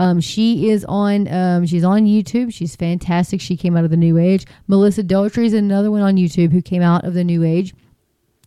[0.00, 2.54] Um, she is on um, she's on YouTube.
[2.54, 3.38] She's fantastic.
[3.38, 4.46] She came out of the New Age.
[4.66, 7.74] Melissa Dougherty is another one on YouTube who came out of the New Age.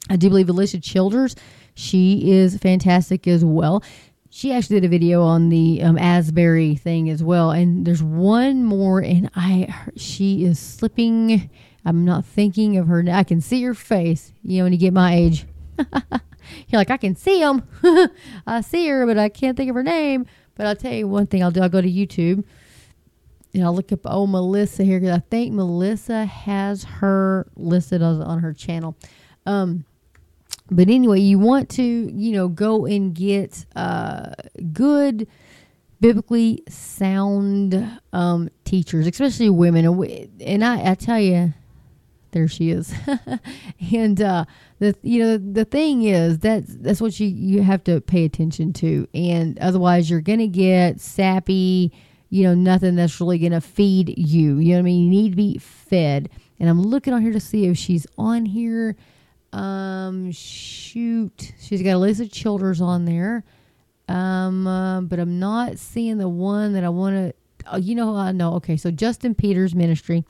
[0.10, 1.36] I do believe Alisa Childers.
[1.76, 3.84] She is fantastic as well.
[4.32, 7.52] She actually did a video on the um, Asbury thing as well.
[7.52, 11.52] And there's one more, and I she is slipping.
[11.86, 13.06] I'm not thinking of her.
[13.12, 14.34] I can see her face.
[14.42, 15.46] You know, when you get my age,
[16.68, 17.64] You're like, I can see them.
[18.48, 20.26] I see her, but I can't think of her name.
[20.56, 21.62] But I'll tell you one thing I'll do.
[21.62, 22.44] I'll go to YouTube
[23.54, 28.22] and I'll look up oh Melissa here because I think Melissa has her listed on,
[28.22, 28.96] on her channel.
[29.46, 29.86] Um,
[30.72, 34.34] but anyway, you want to, you know, go and get uh,
[34.72, 35.28] good,
[36.00, 39.86] biblically sound um, teachers, especially women.
[40.40, 41.54] And I, I tell you,
[42.34, 42.94] there she is.
[43.94, 44.46] and uh,
[44.80, 48.74] the you know the thing is that that's what you you have to pay attention
[48.74, 51.92] to, and otherwise you're gonna get sappy.
[52.30, 54.58] You know, nothing that's really gonna feed you.
[54.58, 55.04] You know what I mean?
[55.06, 56.30] You need to be fed.
[56.60, 58.96] And I'm looking on here to see if she's on here.
[59.52, 63.44] Um, shoot, she's got Alisa Childers on there.
[64.08, 67.34] Um, uh, but I'm not seeing the one that I want to.
[67.72, 68.56] Oh, you know, I know.
[68.56, 70.26] Okay, so Justin Peters Ministry.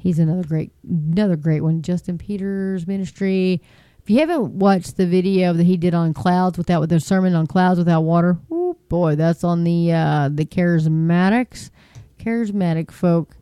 [0.00, 1.82] He's another great, another great one.
[1.82, 3.60] Justin Peters Ministry.
[4.02, 7.34] If you haven't watched the video that he did on clouds without with the sermon
[7.34, 11.70] on clouds without water, oh boy, that's on the uh, the charismatics,
[12.18, 13.36] charismatic folk.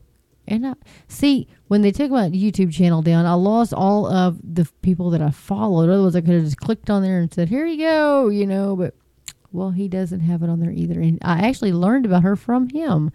[0.49, 0.75] And I,
[1.07, 5.23] see, when they took my YouTube channel down, I lost all of the people that
[5.23, 5.90] I followed.
[5.90, 8.75] Otherwise, I could have just clicked on there and said, "Here you go," you know.
[8.75, 8.94] But
[9.53, 12.68] well, he doesn't have it on there either, and I actually learned about her from
[12.71, 13.12] him.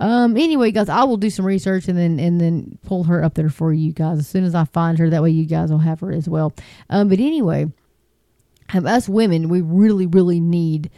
[0.00, 3.34] Um, anyway, guys, I will do some research and then and then pull her up
[3.34, 5.10] there for you guys as soon as I find her.
[5.10, 6.52] That way, you guys will have her as well.
[6.88, 7.66] Um, but anyway,
[8.72, 10.90] um, us women, we really, really need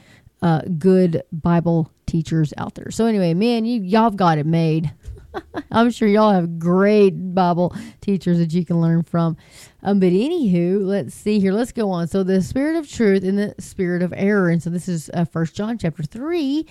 [0.43, 2.91] uh, good Bible teachers out there.
[2.91, 4.93] So anyway, man, you y'all have got it made.
[5.71, 9.37] I'm sure y'all have great Bible teachers that you can learn from.
[9.83, 11.53] Um, but anywho, let's see here.
[11.53, 12.09] Let's go on.
[12.09, 14.49] So the spirit of truth and the spirit of error.
[14.49, 16.67] And so this is uh, First John chapter three,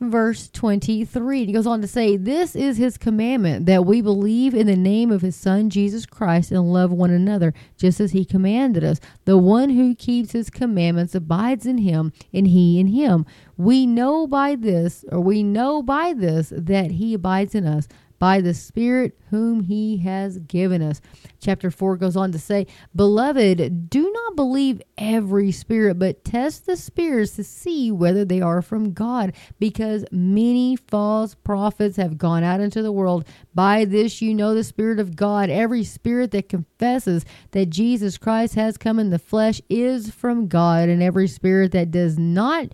[0.00, 1.46] verse 23.
[1.46, 5.10] He goes on to say, This is his commandment that we believe in the name
[5.10, 9.00] of his Son, Jesus Christ, and love one another, just as he commanded us.
[9.24, 13.26] The one who keeps his commandments abides in him, and he in him.
[13.56, 18.40] We know by this, or we know by this, that he abides in us by
[18.40, 21.00] the Spirit whom He has given us.
[21.40, 26.76] Chapter 4 goes on to say, Beloved, do not believe every spirit, but test the
[26.76, 32.60] spirits to see whether they are from God, because many false prophets have gone out
[32.60, 33.26] into the world.
[33.54, 35.50] By this you know the Spirit of God.
[35.50, 40.88] Every spirit that confesses that Jesus Christ has come in the flesh is from God,
[40.88, 42.68] and every spirit that does not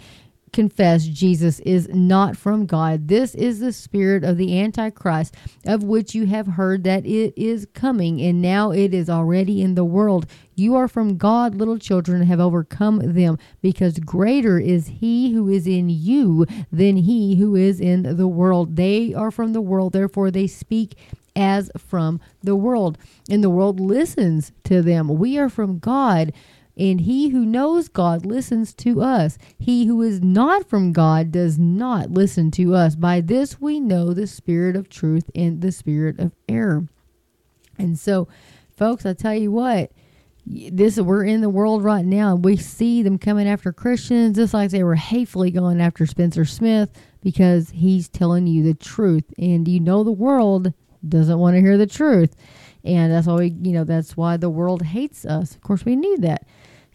[0.54, 3.08] confess Jesus is not from God.
[3.08, 5.34] This is the spirit of the Antichrist,
[5.66, 9.74] of which you have heard that it is coming, and now it is already in
[9.74, 10.26] the world.
[10.54, 15.66] You are from God, little children, have overcome them, because greater is he who is
[15.66, 18.76] in you than he who is in the world.
[18.76, 20.96] They are from the world, therefore they speak
[21.34, 22.96] as from the world,
[23.28, 25.08] and the world listens to them.
[25.08, 26.32] We are from God
[26.76, 29.38] and he who knows God listens to us.
[29.58, 32.96] He who is not from God does not listen to us.
[32.96, 36.88] By this we know the spirit of truth and the spirit of error.
[37.78, 38.28] And so,
[38.76, 39.92] folks, I tell you what,
[40.46, 44.52] this we're in the world right now and we see them coming after Christians just
[44.52, 46.90] like they were hatefully going after Spencer Smith
[47.22, 50.72] because he's telling you the truth and you know the world
[51.08, 52.36] doesn't want to hear the truth
[52.84, 55.96] and that's why we you know that's why the world hates us of course we
[55.96, 56.46] knew that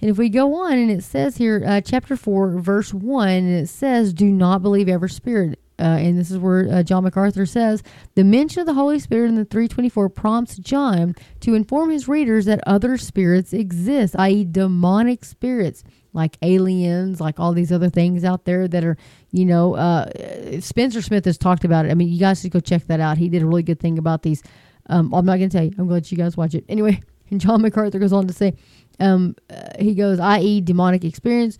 [0.01, 3.49] and if we go on, and it says here, uh, chapter 4, verse 1, and
[3.49, 5.59] it says, Do not believe every spirit.
[5.79, 7.83] Uh, and this is where uh, John MacArthur says
[8.15, 12.45] the mention of the Holy Spirit in the 324 prompts John to inform his readers
[12.45, 18.43] that other spirits exist, i.e., demonic spirits like aliens, like all these other things out
[18.43, 18.97] there that are,
[19.31, 20.09] you know, uh,
[20.59, 21.91] Spencer Smith has talked about it.
[21.91, 23.17] I mean, you guys should go check that out.
[23.17, 24.43] He did a really good thing about these.
[24.89, 25.71] Um, I'm not going to tell you.
[25.71, 26.65] I'm going to let you guys watch it.
[26.67, 28.53] Anyway, and John MacArthur goes on to say,
[28.99, 31.57] um, uh, he goes, i.e., demonic experience,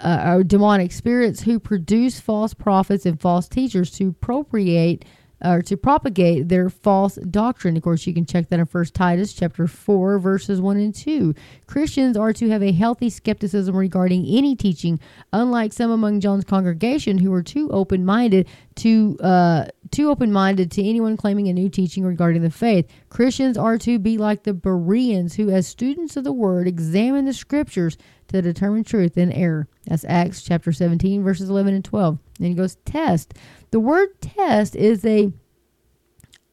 [0.00, 5.04] uh, or demonic spirits who produce false prophets and false teachers to appropriate
[5.42, 7.76] or to propagate their false doctrine.
[7.76, 11.34] Of course, you can check that in First Titus chapter four, verses one and two.
[11.66, 15.00] Christians are to have a healthy skepticism regarding any teaching,
[15.32, 18.48] unlike some among John's congregation who are too open-minded
[18.80, 22.86] to uh, too open-minded to anyone claiming a new teaching regarding the faith.
[23.08, 27.32] Christians are to be like the Bereans, who, as students of the Word, examine the
[27.32, 29.68] Scriptures to determine truth and error.
[29.86, 32.18] That's Acts chapter 17, verses 11 and 12.
[32.38, 33.34] And he goes, test.
[33.70, 35.32] The word test is a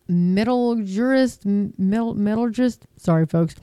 [0.07, 2.87] metallurgist, metal, metallurgist.
[2.97, 3.55] Sorry, folks.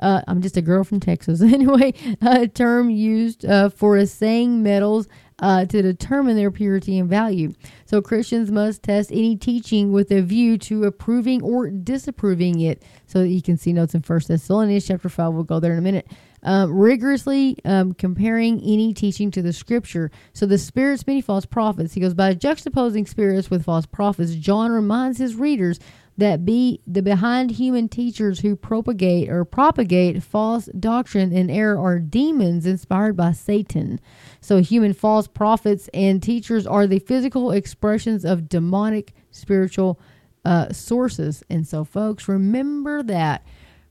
[0.00, 1.40] Uh, I'm just a girl from Texas.
[1.42, 5.08] anyway, a term used uh, for assaying metals
[5.40, 7.52] uh, to determine their purity and value.
[7.86, 12.82] So Christians must test any teaching with a view to approving or disapproving it.
[13.06, 15.32] So that you can see notes in First Thessalonians chapter five.
[15.32, 16.08] We'll go there in a minute.
[16.42, 20.10] um, rigorously um, comparing any teaching to the scripture.
[20.32, 21.94] So the spirits, many false prophets.
[21.94, 24.34] He goes by juxtaposing spirits with false prophets.
[24.34, 25.80] John reminds his readers
[26.18, 32.00] that be the behind human teachers who propagate or propagate false doctrine and error are
[32.00, 34.00] demons inspired by Satan.
[34.40, 40.00] So human false prophets and teachers are the physical expressions of demonic spiritual
[40.44, 41.44] uh, sources.
[41.48, 43.46] And so, folks, remember that.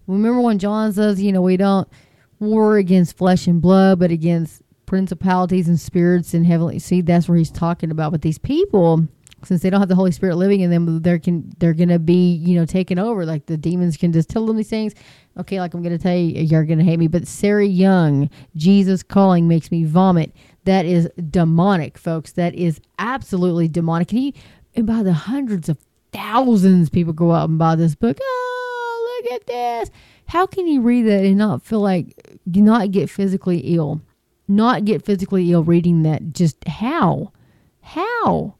[0.05, 1.87] Remember when John says, you know, we don't
[2.39, 6.79] war against flesh and blood, but against principalities and spirits in heavenly.
[6.79, 8.11] See, that's where he's talking about.
[8.11, 9.07] But these people
[9.43, 12.33] since they don't have the Holy Spirit living in them, they're can they're gonna be
[12.35, 13.25] you know taken over.
[13.25, 14.93] Like the demons can just tell them these things.
[15.37, 17.07] Okay, like I'm gonna tell you, you're gonna hate me.
[17.07, 20.35] But Sarah Young, Jesus calling makes me vomit.
[20.65, 22.31] That is demonic, folks.
[22.33, 24.11] That is absolutely demonic.
[24.11, 24.35] And he
[24.75, 25.77] and by the hundreds of
[26.11, 28.17] thousands, people go out and buy this book.
[28.21, 29.91] Oh, look at this!
[30.27, 34.01] How can you read that and not feel like not get physically ill?
[34.47, 36.33] Not get physically ill reading that.
[36.33, 37.31] Just how?
[37.81, 38.56] How?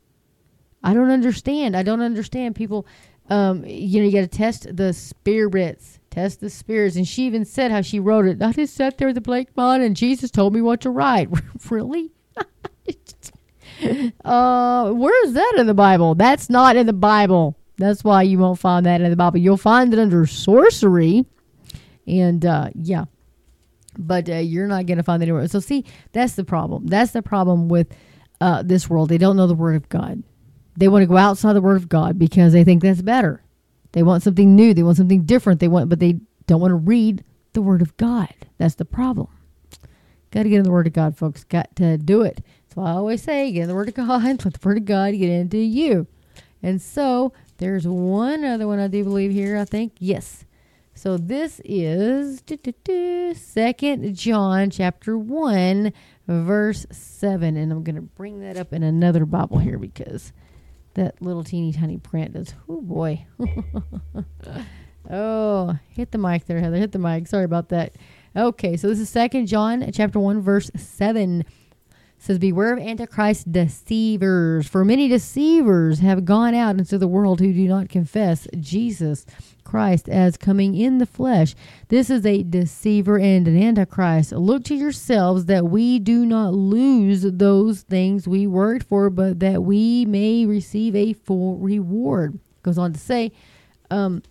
[0.87, 1.75] I don't understand.
[1.75, 2.87] I don't understand people.
[3.29, 6.95] Um, you know, you got to test the spirits, test the spirits.
[6.95, 8.41] And she even said how she wrote it.
[8.41, 11.27] I just sat there with a blank mind, and Jesus told me what to write.
[11.69, 12.13] really?
[14.23, 16.15] uh, where is that in the Bible?
[16.15, 17.57] That's not in the Bible.
[17.75, 19.39] That's why you won't find that in the Bible.
[19.39, 21.25] You'll find it under sorcery,
[22.07, 23.05] and uh, yeah,
[23.97, 25.49] but uh, you're not going to find it anywhere.
[25.49, 25.83] So see,
[26.13, 26.87] that's the problem.
[26.87, 27.93] That's the problem with
[28.39, 29.09] uh, this world.
[29.09, 30.23] They don't know the Word of God.
[30.77, 33.43] They want to go outside the Word of God because they think that's better.
[33.91, 34.73] They want something new.
[34.73, 35.59] They want something different.
[35.59, 37.23] They want, but they don't want to read
[37.53, 38.33] the Word of God.
[38.57, 39.27] That's the problem.
[40.31, 41.43] Got to get in the Word of God, folks.
[41.43, 42.41] Got to do it.
[42.77, 44.23] Why I always say, get in the Word of God.
[44.23, 46.05] Let the Word of God get into you.
[46.61, 49.57] And so there's one other one I do believe here.
[49.57, 50.45] I think yes.
[50.93, 52.43] So this is
[53.35, 55.91] Second John chapter one,
[56.27, 60.31] verse seven, and I'm going to bring that up in another Bible here because
[60.97, 63.25] that little teeny tiny print is, oh boy.
[65.09, 66.77] oh, hit the mic there, Heather.
[66.77, 67.27] Hit the mic.
[67.27, 67.95] Sorry about that.
[68.35, 71.45] Okay, so this is Second John chapter 1, verse 7
[72.17, 77.53] says, Beware of Antichrist deceivers, for many deceivers have gone out into the world who
[77.53, 79.25] do not confess Jesus
[79.63, 81.53] Christ as coming in the flesh.
[81.89, 84.31] This is a deceiver and an antichrist.
[84.31, 89.63] Look to yourselves that we do not lose those things we worked for, but that
[89.63, 92.39] we may receive a full reward.
[92.63, 93.31] Goes on to say,
[93.91, 94.23] um,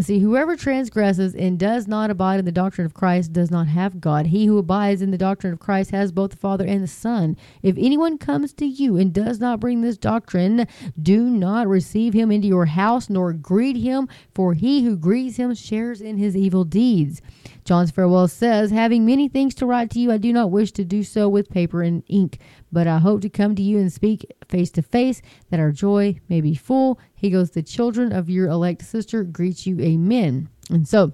[0.00, 4.00] See, whoever transgresses and does not abide in the doctrine of Christ does not have
[4.00, 4.26] God.
[4.26, 7.36] He who abides in the doctrine of Christ has both the Father and the Son.
[7.62, 10.66] If anyone comes to you and does not bring this doctrine,
[11.00, 15.54] do not receive him into your house nor greet him, for he who greets him
[15.54, 17.20] shares in his evil deeds.
[17.64, 20.84] John's farewell says, Having many things to write to you, I do not wish to
[20.84, 22.38] do so with paper and ink,
[22.72, 26.20] but I hope to come to you and speak face to face, that our joy
[26.28, 26.98] may be full.
[27.14, 30.48] He goes, The children of your elect sister greet you, amen.
[30.70, 31.12] And so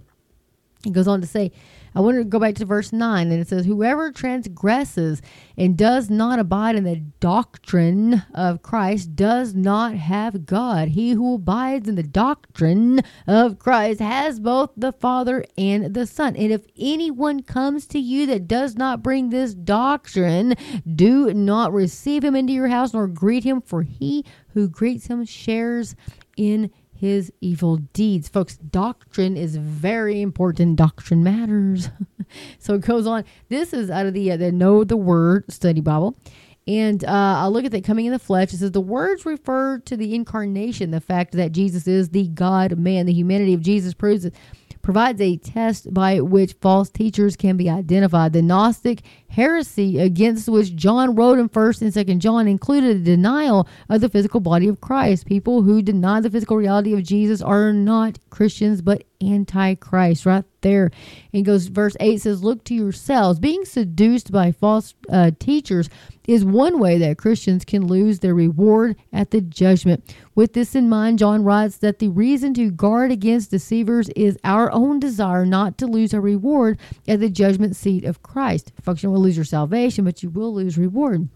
[0.82, 1.53] he goes on to say,
[1.95, 5.22] I want to go back to verse 9, and it says, Whoever transgresses
[5.57, 10.89] and does not abide in the doctrine of Christ does not have God.
[10.89, 16.36] He who abides in the doctrine of Christ has both the Father and the Son.
[16.36, 20.55] And if anyone comes to you that does not bring this doctrine,
[20.95, 25.24] do not receive him into your house nor greet him, for he who greets him
[25.24, 25.95] shares
[26.36, 28.28] in his evil deeds.
[28.28, 30.76] Folks, doctrine is very important.
[30.76, 31.90] Doctrine matters.
[32.59, 33.24] so it goes on.
[33.49, 36.16] This is out of the, uh, the Know the Word study Bible.
[36.66, 38.53] And uh, I'll look at that coming in the flesh.
[38.53, 42.78] It says the words refer to the incarnation, the fact that Jesus is the God
[42.78, 43.07] man.
[43.07, 44.34] The humanity of Jesus proves it
[44.82, 48.32] provides a test by which false teachers can be identified.
[48.32, 53.68] The Gnostic heresy against which John wrote in 1st and 2nd John included a denial
[53.89, 55.26] of the physical body of Christ.
[55.26, 60.91] People who deny the physical reality of Jesus are not Christians but antichrist right there.
[61.33, 63.39] And goes verse 8 says, Look to yourselves.
[63.39, 65.89] Being seduced by false uh, teachers
[66.26, 70.14] is one way that Christians can lose their reward at the judgment.
[70.35, 74.70] With this in mind, John writes that the reason to guard against deceivers is our
[74.72, 78.72] own desire not to lose our reward at the judgment seat of Christ.
[78.83, 81.29] Function will lose your salvation, but you will lose reward.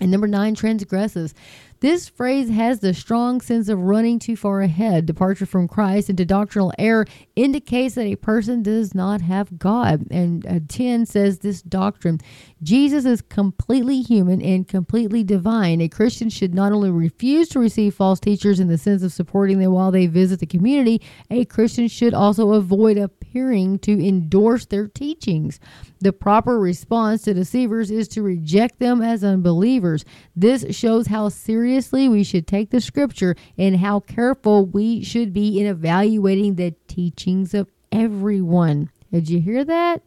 [0.00, 1.34] And number nine, transgresses.
[1.80, 5.06] This phrase has the strong sense of running too far ahead.
[5.06, 7.06] Departure from Christ into doctrinal error
[7.36, 10.04] indicates that a person does not have God.
[10.10, 12.20] And uh, 10 says this doctrine
[12.60, 15.80] Jesus is completely human and completely divine.
[15.80, 19.60] A Christian should not only refuse to receive false teachers in the sense of supporting
[19.60, 21.00] them while they visit the community,
[21.30, 25.60] a Christian should also avoid appearing to endorse their teachings.
[26.00, 30.04] The proper response to deceivers is to reject them as unbelievers.
[30.34, 31.28] This shows how
[31.68, 36.74] seriously we should take the scripture and how careful we should be in evaluating the
[36.86, 38.90] teachings of everyone.
[39.12, 40.02] Did you hear that?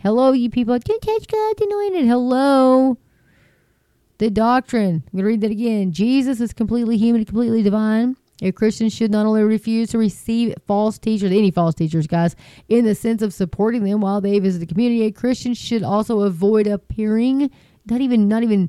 [0.00, 0.78] Hello, you people.
[0.78, 2.04] Can touch God's anointed.
[2.04, 2.98] Hello.
[4.18, 5.02] The doctrine.
[5.06, 5.92] I'm going to read that again.
[5.92, 8.14] Jesus is completely human, completely divine.
[8.42, 12.36] A Christian should not only refuse to receive false teachers, any false teachers, guys,
[12.68, 15.04] in the sense of supporting them while they visit the community.
[15.04, 17.50] A Christian should also avoid appearing,
[17.86, 18.68] not even, not even,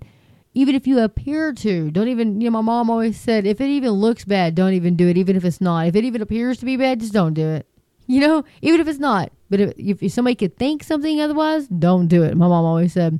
[0.54, 3.70] even if you appear to, don't even, you know, my mom always said, if it
[3.70, 5.88] even looks bad, don't even do it, even if it's not.
[5.88, 7.68] If it even appears to be bad, just don't do it.
[8.08, 9.32] You know, even if it's not.
[9.50, 12.36] But if, if somebody could think something otherwise, don't do it.
[12.36, 13.20] My mom always said,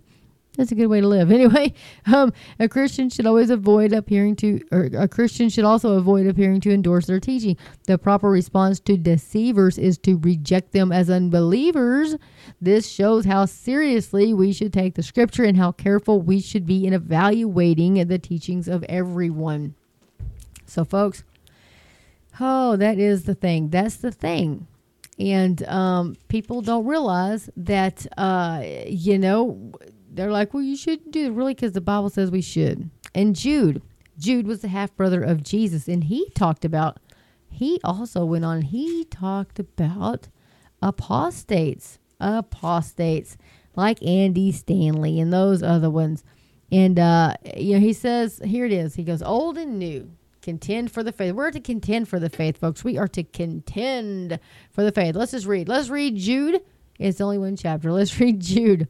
[0.58, 1.32] that's a good way to live.
[1.40, 1.74] Anyway,
[2.08, 6.60] um, a Christian should always avoid appearing to, or a Christian should also avoid appearing
[6.62, 7.56] to endorse their teaching.
[7.88, 12.18] The proper response to deceivers is to reject them as unbelievers.
[12.62, 16.86] This shows how seriously we should take the scripture and how careful we should be
[16.86, 19.76] in evaluating the teachings of everyone.
[20.66, 21.24] So, folks,
[22.40, 23.70] oh, that is the thing.
[23.70, 24.68] That's the thing
[25.20, 29.72] and um, people don't realize that uh, you know
[30.12, 32.90] they're like, well, you shouldn't do it really because the Bible says we should.
[33.14, 33.82] And Jude,
[34.18, 37.00] Jude was the half brother of Jesus, and he talked about.
[37.52, 38.62] He also went on.
[38.62, 40.30] He talked about
[40.82, 43.38] apostates, apostates
[43.76, 46.24] like Andy Stanley and those other ones.
[46.72, 48.96] And uh, you know, he says, here it is.
[48.96, 50.12] He goes, old and new,
[50.42, 51.34] contend for the faith.
[51.34, 52.84] We're to contend for the faith, folks.
[52.84, 54.40] We are to contend
[54.72, 55.16] for the faith.
[55.16, 55.68] Let's just read.
[55.68, 56.62] Let's read Jude.
[57.00, 57.92] It's only one chapter.
[57.92, 58.88] Let's read Jude.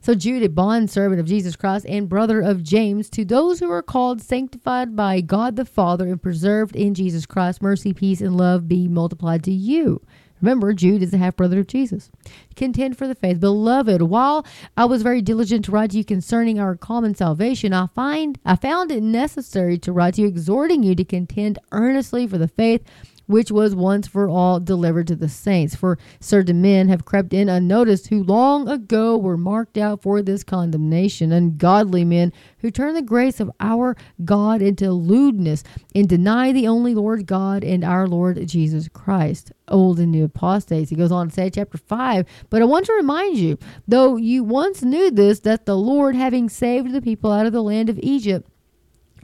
[0.00, 3.70] So Jude, a bond servant of Jesus Christ and brother of James, to those who
[3.70, 8.36] are called, sanctified by God the Father, and preserved in Jesus Christ, mercy, peace, and
[8.36, 10.02] love be multiplied to you.
[10.44, 12.10] Remember, Jude is the half brother of Jesus.
[12.54, 13.40] Contend for the faith.
[13.40, 14.44] Beloved, while
[14.76, 18.56] I was very diligent to write to you concerning our common salvation, I find I
[18.56, 22.84] found it necessary to write to you, exhorting you to contend earnestly for the faith
[23.26, 25.74] which was once for all delivered to the saints.
[25.74, 30.44] For certain men have crept in unnoticed who long ago were marked out for this
[30.44, 35.64] condemnation, ungodly men who turn the grace of our God into lewdness
[35.94, 39.52] and deny the only Lord God and our Lord Jesus Christ.
[39.68, 40.90] Old and new apostates.
[40.90, 42.26] He goes on to say, chapter 5.
[42.50, 43.58] But I want to remind you,
[43.88, 47.62] though you once knew this, that the Lord, having saved the people out of the
[47.62, 48.50] land of Egypt,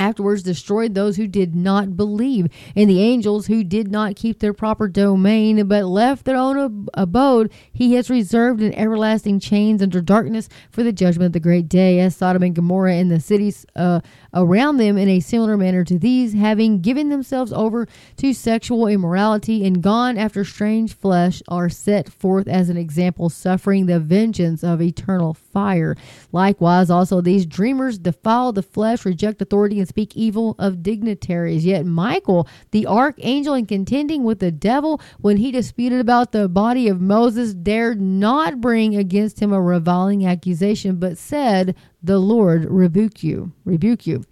[0.01, 4.55] afterwards destroyed those who did not believe, and the angels who did not keep their
[4.55, 10.01] proper domain, but left their own ab- abode, he has reserved in everlasting chains under
[10.01, 13.66] darkness for the judgment of the great day, as Sodom and Gomorrah and the cities
[13.76, 14.01] uh,
[14.34, 19.64] around them in a similar manner to these, having given themselves over to sexual immorality
[19.64, 24.80] and gone after strange flesh, are set forth as an example, suffering the vengeance of
[24.80, 25.96] eternal fire.
[26.32, 31.64] Likewise, also these dreamers defile the flesh, reject authority, and speak evil of dignitaries.
[31.64, 36.88] Yet Michael, the archangel, in contending with the devil when he disputed about the body
[36.88, 43.22] of Moses, dared not bring against him a reviling accusation, but said, The Lord rebuke
[43.22, 44.24] you, rebuke you.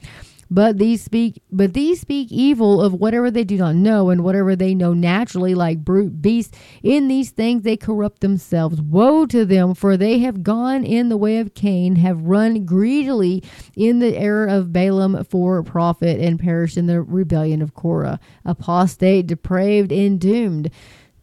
[0.51, 4.57] But these speak but these speak evil of whatever they do not know, and whatever
[4.57, 6.57] they know naturally, like brute beasts.
[6.83, 8.81] In these things they corrupt themselves.
[8.81, 13.43] Woe to them, for they have gone in the way of Cain, have run greedily
[13.77, 18.19] in the error of Balaam for profit, and perished in the rebellion of Korah.
[18.47, 20.71] Apostate, depraved, and doomed.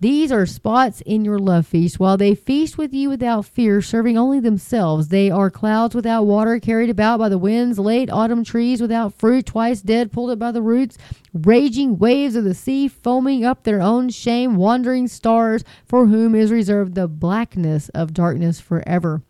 [0.05, 1.99] These are spots in your love feast.
[1.99, 6.59] While they feast with you without fear, serving only themselves, they are clouds without water,
[6.59, 10.51] carried about by the winds, late autumn trees without fruit, twice dead, pulled up by
[10.51, 10.99] the roots,
[11.33, 16.51] raging waves of the sea, foaming up their own shame, wandering stars, for whom is
[16.51, 19.23] reserved the blackness of darkness forever.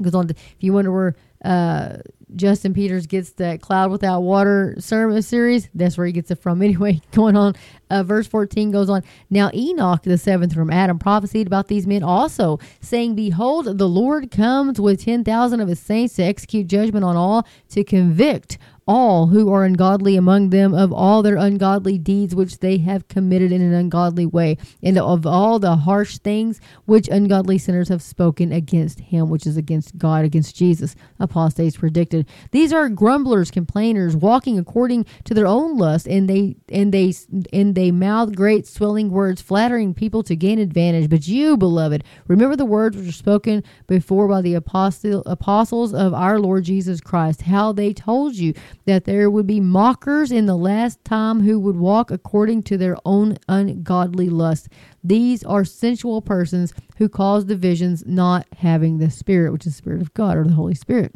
[0.00, 1.98] Goes on to, if you wonder where uh,
[2.36, 5.68] Justin Peters gets that cloud without water sermon series.
[5.74, 6.60] That's where he gets it from.
[6.70, 7.56] Anyway, going on,
[7.90, 9.02] uh, verse 14 goes on.
[9.28, 14.30] Now Enoch, the seventh from Adam, prophesied about these men also, saying, Behold, the Lord
[14.30, 18.58] comes with 10,000 of his saints to execute judgment on all, to convict
[18.90, 23.52] all who are ungodly among them of all their ungodly deeds which they have committed
[23.52, 28.50] in an ungodly way, and of all the harsh things which ungodly sinners have spoken
[28.50, 30.96] against him, which is against God, against Jesus.
[31.20, 32.26] Apostates predicted.
[32.50, 37.14] These are grumblers, complainers, walking according to their own lust, and they and they
[37.52, 41.08] and they mouth great swelling words, flattering people to gain advantage.
[41.08, 46.12] But you, beloved, remember the words which were spoken before by the apostle, apostles of
[46.12, 48.52] our Lord Jesus Christ, how they told you
[48.86, 52.96] that there would be mockers in the last time who would walk according to their
[53.04, 54.68] own ungodly lust.
[55.04, 60.02] These are sensual persons who cause divisions, not having the Spirit, which is the Spirit
[60.02, 61.14] of God or the Holy Spirit.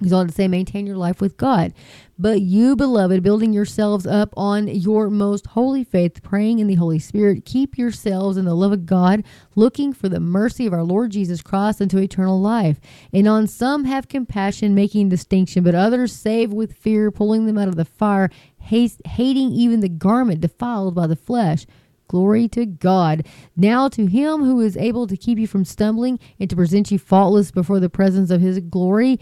[0.00, 1.72] He's on to say, maintain your life with God.
[2.18, 6.98] But you, beloved, building yourselves up on your most holy faith, praying in the Holy
[6.98, 9.24] Spirit, keep yourselves in the love of God,
[9.54, 12.78] looking for the mercy of our Lord Jesus Christ unto eternal life.
[13.12, 17.68] And on some have compassion, making distinction, but others save with fear, pulling them out
[17.68, 21.66] of the fire, haste, hating even the garment defiled by the flesh.
[22.08, 23.26] Glory to God.
[23.56, 26.98] Now to him who is able to keep you from stumbling and to present you
[26.98, 29.18] faultless before the presence of his glory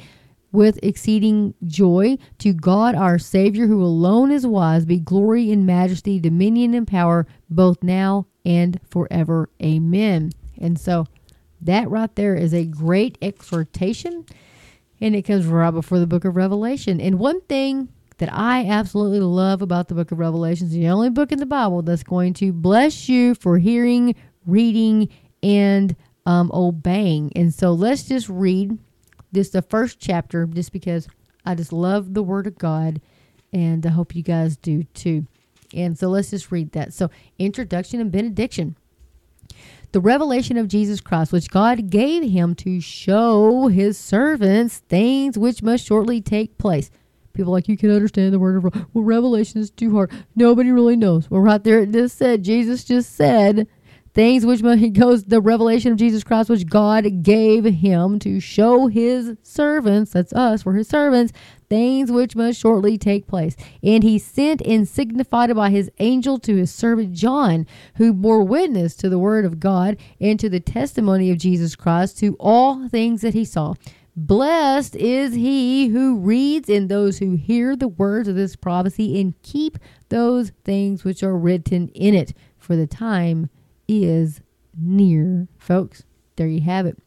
[0.54, 6.20] with exceeding joy to God our Savior, who alone is wise, be glory and majesty,
[6.20, 9.50] dominion and power, both now and forever.
[9.60, 10.30] Amen.
[10.56, 11.06] And so
[11.60, 14.24] that right there is a great exhortation,
[15.00, 17.00] and it comes right before the book of Revelation.
[17.00, 17.88] And one thing
[18.18, 21.46] that I absolutely love about the book of Revelation is the only book in the
[21.46, 24.14] Bible that's going to bless you for hearing,
[24.46, 25.08] reading,
[25.42, 25.96] and
[26.26, 27.32] um, obeying.
[27.34, 28.78] And so let's just read
[29.34, 31.08] this the first chapter just because
[31.44, 33.00] I just love the Word of God,
[33.52, 35.26] and I hope you guys do too.
[35.74, 36.92] And so let's just read that.
[36.92, 38.76] So, introduction and benediction.
[39.92, 45.62] The revelation of Jesus Christ, which God gave him to show his servants things which
[45.62, 46.90] must shortly take place.
[47.32, 50.10] People like, you can understand the word of well, revelation is too hard.
[50.34, 51.30] Nobody really knows.
[51.30, 53.68] Well, right there it just said, Jesus just said
[54.14, 58.86] things which he goes the revelation of Jesus Christ which God gave him to show
[58.86, 61.32] his servants that's us we're his servants
[61.68, 63.56] things which must shortly take place.
[63.82, 68.44] And he sent and signified it by his angel to his servant John who bore
[68.44, 72.88] witness to the word of God and to the testimony of Jesus Christ to all
[72.88, 73.74] things that he saw.
[74.16, 79.34] Blessed is he who reads and those who hear the words of this prophecy and
[79.42, 79.76] keep
[80.08, 83.50] those things which are written in it, for the time
[83.88, 84.40] is
[84.78, 86.04] near, folks.
[86.36, 86.98] There you have it.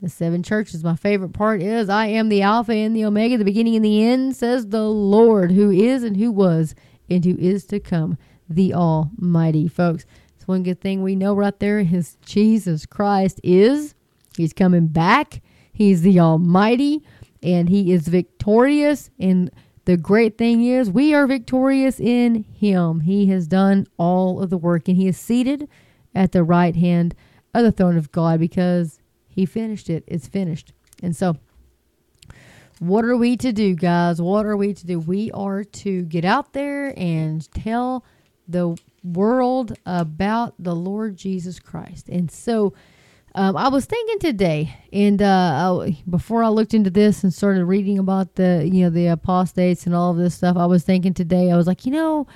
[0.00, 0.82] The seven churches.
[0.82, 4.02] My favorite part is I am the Alpha and the Omega, the beginning and the
[4.02, 6.74] end, says the Lord, who is and who was
[7.08, 8.18] and who is to come,
[8.48, 10.04] the Almighty, folks.
[10.34, 13.94] It's one good thing we know right there is Jesus Christ is.
[14.36, 15.40] He's coming back.
[15.72, 17.04] He's the Almighty
[17.42, 19.10] and He is victorious.
[19.20, 19.52] And
[19.84, 23.00] the great thing is we are victorious in Him.
[23.00, 25.68] He has done all of the work and He is seated
[26.14, 27.14] at the right hand
[27.54, 28.98] of the throne of God because
[29.28, 30.04] he finished it.
[30.06, 30.72] It's finished.
[31.02, 31.36] And so,
[32.78, 34.20] what are we to do, guys?
[34.20, 34.98] What are we to do?
[34.98, 38.04] We are to get out there and tell
[38.48, 42.08] the world about the Lord Jesus Christ.
[42.08, 42.74] And so,
[43.34, 47.64] um, I was thinking today, and uh, I, before I looked into this and started
[47.64, 51.14] reading about the, you know, the apostates and all of this stuff, I was thinking
[51.14, 52.26] today, I was like, you know,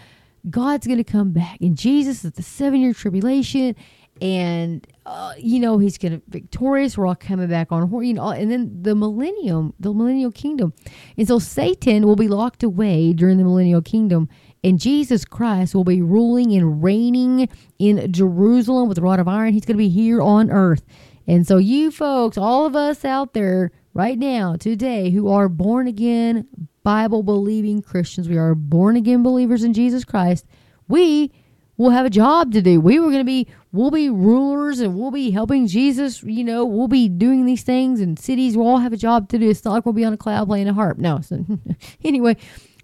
[0.48, 3.74] God's going to come back, and Jesus is the seven year tribulation,
[4.20, 6.96] and uh, you know he's going to victorious.
[6.96, 10.72] We're all coming back on you know, and then the millennium, the millennial kingdom,
[11.16, 14.28] and so Satan will be locked away during the millennial kingdom,
[14.62, 19.52] and Jesus Christ will be ruling and reigning in Jerusalem with a rod of iron.
[19.52, 20.84] He's going to be here on earth,
[21.26, 25.88] and so you folks, all of us out there right now, today, who are born
[25.88, 26.46] again,
[26.86, 30.46] Bible believing Christians, we are born again believers in Jesus Christ,
[30.86, 31.32] we
[31.76, 32.80] will have a job to do.
[32.80, 36.22] We were going to be, we'll be rulers and we'll be helping Jesus.
[36.22, 39.38] You know, we'll be doing these things and cities will all have a job to
[39.38, 39.50] do.
[39.50, 40.98] It's not like we'll be on a cloud playing a harp.
[40.98, 41.20] No.
[41.22, 41.44] So,
[42.04, 42.36] anyway,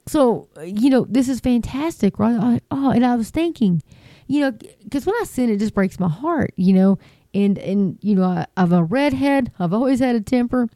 [0.08, 2.34] so, you know, this is fantastic, right?
[2.34, 3.84] I, oh, and I was thinking,
[4.26, 4.50] you know,
[4.82, 6.98] because when I sin, it just breaks my heart, you know,
[7.34, 9.52] and, and, you know, I, I'm a redhead.
[9.60, 10.68] I've always had a temper.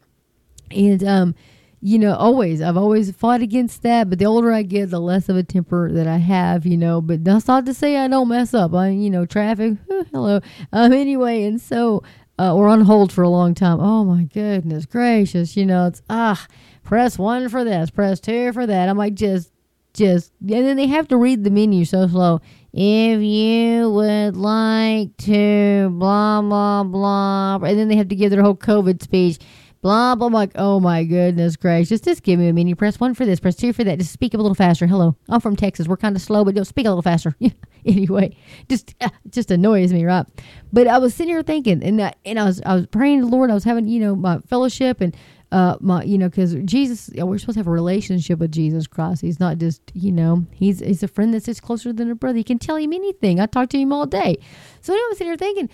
[0.71, 1.35] And, um,
[1.81, 2.63] you know, always.
[2.63, 5.93] I've always fought against that, but the older I get, the less of a temper
[5.93, 7.01] that I have, you know.
[7.01, 8.75] But that's not to say I don't mess up.
[8.75, 9.75] I, you know, traffic,
[10.13, 10.41] hello.
[10.73, 12.03] Um, anyway, and so
[12.39, 13.81] uh, we're on hold for a long time.
[13.81, 16.47] Oh my goodness gracious, you know, it's ah,
[16.83, 18.89] press one for this, press two for that.
[18.89, 19.53] I'm like, just,
[19.95, 22.41] just, and then they have to read the menu so slow.
[22.73, 27.55] If you would like to, blah, blah, blah.
[27.57, 29.39] And then they have to give their whole COVID speech
[29.83, 30.27] blah blah.
[30.27, 32.79] I'm like, oh my goodness gracious, just just give me a minute.
[32.79, 33.99] Press one for this, press two for that.
[33.99, 34.87] Just speak up a little faster.
[34.87, 35.89] Hello, I'm from Texas.
[35.89, 37.35] We're kind of slow, but don't speak a little faster.
[37.87, 38.37] anyway,
[38.69, 40.27] just uh, just annoys me, right?
[40.73, 43.27] But I was sitting here thinking, and uh, and I was I was praying to
[43.27, 43.51] the Lord.
[43.51, 45.17] I was having you know my fellowship and
[45.53, 49.21] uh my you know because jesus we're supposed to have a relationship with jesus christ
[49.23, 52.37] he's not just you know he's he's a friend that sits closer than a brother
[52.37, 54.37] he can tell him anything i talk to him all day
[54.81, 55.71] so i was sitting here thinking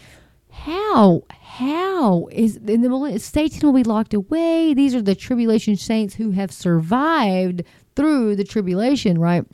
[0.52, 6.14] how how is in the satan will be locked away these are the tribulation saints
[6.14, 7.62] who have survived
[7.96, 9.44] through the tribulation right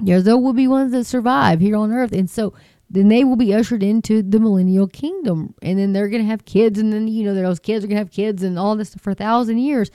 [0.00, 2.52] there there will be ones that survive here on earth and so
[2.90, 5.54] then they will be ushered into the millennial kingdom.
[5.62, 6.78] And then they're going to have kids.
[6.78, 9.10] And then, you know, those kids are going to have kids and all this for
[9.10, 9.90] a thousand years.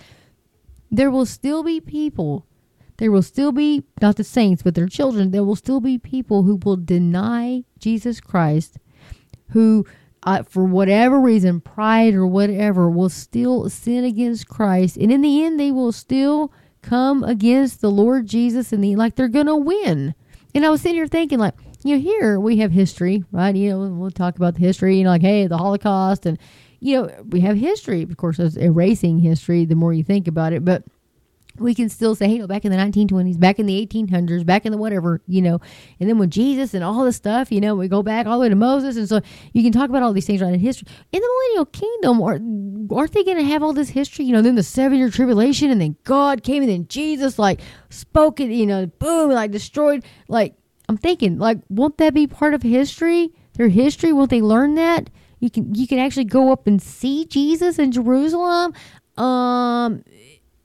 [0.91, 2.45] There will still be people.
[2.97, 5.31] There will still be, not the saints, but their children.
[5.31, 8.77] There will still be people who will deny Jesus Christ,
[9.51, 9.85] who,
[10.23, 14.97] uh, for whatever reason, pride or whatever, will still sin against Christ.
[14.97, 16.51] And in the end, they will still
[16.81, 20.15] come against the Lord Jesus and the, like they're going to win.
[20.53, 23.55] And I was sitting here thinking, like, you know, here we have history, right?
[23.55, 26.37] You know, we'll talk about the history, you know, like, hey, the Holocaust, and,
[26.79, 28.03] you know, we have history.
[28.03, 30.83] Of course, it's erasing history the more you think about it, but
[31.59, 34.65] we can still say, you know, back in the 1920s, back in the 1800s, back
[34.65, 35.59] in the whatever, you know,
[35.99, 38.43] and then with Jesus and all this stuff, you know, we go back all the
[38.43, 38.97] way to Moses.
[38.97, 39.21] And so
[39.53, 40.87] you can talk about all these things right in history.
[41.11, 42.33] In the millennial kingdom, or
[42.97, 44.25] aren't they going to have all this history?
[44.25, 47.61] You know, then the seven year tribulation, and then God came, and then Jesus, like,
[47.89, 50.55] spoke it, you know, boom, like destroyed, like,
[50.87, 53.31] I'm thinking, like, won't that be part of history?
[53.53, 55.09] Their history, won't they learn that?
[55.39, 58.73] You can you can actually go up and see Jesus in Jerusalem.
[59.17, 60.03] Um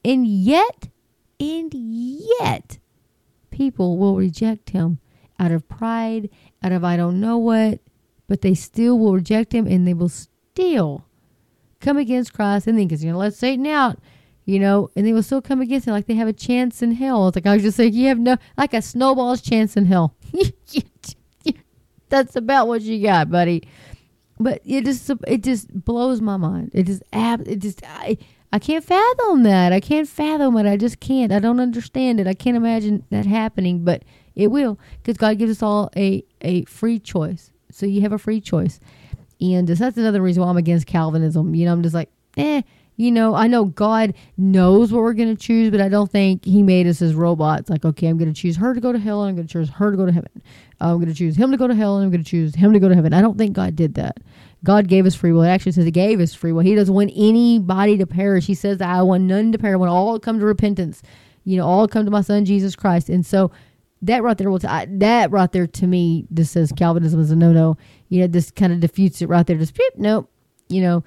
[0.05, 0.89] and yet,
[1.41, 2.79] and yet,
[3.51, 4.99] people will reject him
[5.39, 6.31] out of pride,
[6.63, 7.81] out of I don't know what,
[8.29, 11.07] but they still will reject him and they will still
[11.81, 13.99] come against Christ and think, because, you know, let Satan out
[14.45, 16.93] you know, and they will still come against him like they have a chance in
[16.93, 17.29] hell.
[17.29, 20.15] It's like I was just saying, you have no like a snowball's chance in hell.
[22.09, 23.67] That's about what you got, buddy.
[24.39, 26.73] But it just it just blows my mind.
[26.75, 28.19] It just it just I
[28.55, 29.73] I can't fathom that.
[29.73, 30.65] I can't fathom it.
[30.65, 31.33] I just can't.
[31.33, 32.29] I don't understand it.
[32.29, 34.05] I can't imagine that happening, but
[34.37, 37.51] it will because God gives us all a a free choice.
[37.73, 38.79] So you have a free choice,
[39.41, 41.53] and that's another reason why I'm against Calvinism.
[41.57, 42.63] You know, I'm just like, eh
[42.97, 46.45] you know, I know God knows what we're going to choose, but I don't think
[46.45, 47.69] He made us as robots.
[47.69, 49.53] Like, okay, I'm going to choose her to go to hell, and I'm going to
[49.53, 50.43] choose her to go to heaven.
[50.81, 52.73] I'm going to choose him to go to hell, and I'm going to choose him
[52.73, 53.13] to go to heaven.
[53.13, 54.19] I don't think God did that.
[54.65, 55.43] God gave us free will.
[55.43, 56.63] It actually says He gave us free will.
[56.63, 58.47] He doesn't want anybody to perish.
[58.47, 59.75] He says, I want none to perish.
[59.75, 61.03] I want all to come to repentance.
[61.45, 63.09] You know, all come to my Son Jesus Christ.
[63.09, 63.53] And so
[64.03, 67.31] that right there will t- I, that right there to me just says Calvinism is
[67.31, 67.77] a no no.
[68.09, 69.57] You know, this kind of defutes it right there.
[69.57, 70.31] Just nope.
[70.69, 71.05] You know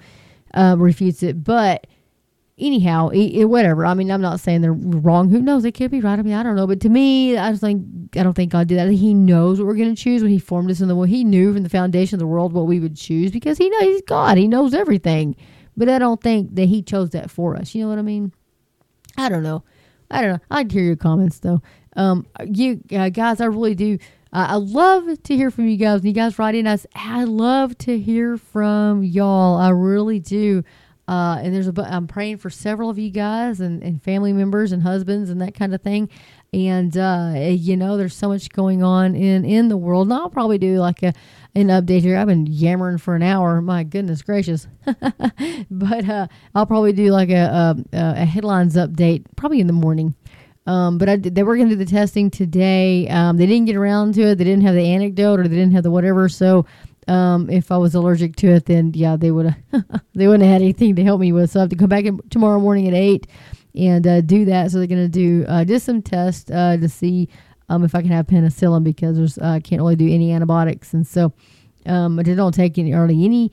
[0.54, 1.42] uh, refutes it.
[1.42, 1.86] But
[2.58, 3.86] anyhow, it, whatever.
[3.86, 5.28] I mean, I'm not saying they're wrong.
[5.30, 5.62] Who knows?
[5.62, 6.18] They could be right.
[6.18, 6.66] I mean, I don't know.
[6.66, 8.90] But to me, I just think I don't think God did that.
[8.90, 11.08] He knows what we're going to choose when He formed us in the world.
[11.08, 13.82] He knew from the foundation of the world what we would choose because He knows
[13.82, 14.38] He's God.
[14.38, 15.36] He knows everything.
[15.76, 17.74] But I don't think that He chose that for us.
[17.74, 18.32] You know what I mean?
[19.16, 19.64] I don't know.
[20.10, 20.40] I don't know.
[20.50, 21.60] I'd hear your comments though.
[21.96, 23.98] Um, you uh, guys, I really do.
[24.32, 26.04] Uh, I love to hear from you guys.
[26.04, 26.86] You guys write in us.
[26.94, 29.58] I love to hear from y'all.
[29.58, 30.64] I really do.
[31.08, 34.72] Uh, and there's a, I'm praying for several of you guys and, and family members
[34.72, 36.10] and husbands and that kind of thing.
[36.52, 40.08] And, uh, you know, there's so much going on in, in the world.
[40.08, 41.14] And I'll probably do like a,
[41.54, 42.18] an update here.
[42.18, 43.62] I've been yammering for an hour.
[43.62, 44.66] My goodness gracious.
[45.70, 50.14] but, uh, I'll probably do like a, a, a headlines update probably in the morning.
[50.66, 53.08] Um, but I, they were going to do the testing today.
[53.08, 54.34] Um, they didn't get around to it.
[54.36, 56.28] They didn't have the anecdote or they didn't have the whatever.
[56.28, 56.66] So
[57.08, 59.54] um, if I was allergic to it, then yeah, they would
[60.14, 61.50] they wouldn't have had anything to help me with.
[61.50, 63.26] So I have to come back in tomorrow morning at eight
[63.74, 64.70] and uh, do that.
[64.70, 67.28] So they're going to do uh, just some tests uh, to see
[67.68, 70.94] um, if I can have penicillin because there's I uh, can't really do any antibiotics,
[70.94, 71.32] and so
[71.86, 73.52] um, I don't take any early any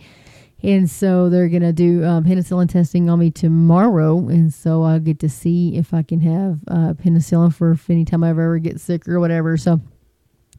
[0.65, 4.27] and so they're going to do um, penicillin testing on me tomorrow.
[4.29, 8.23] And so I'll get to see if I can have uh, penicillin for any time
[8.23, 9.57] I ever get sick or whatever.
[9.57, 9.79] So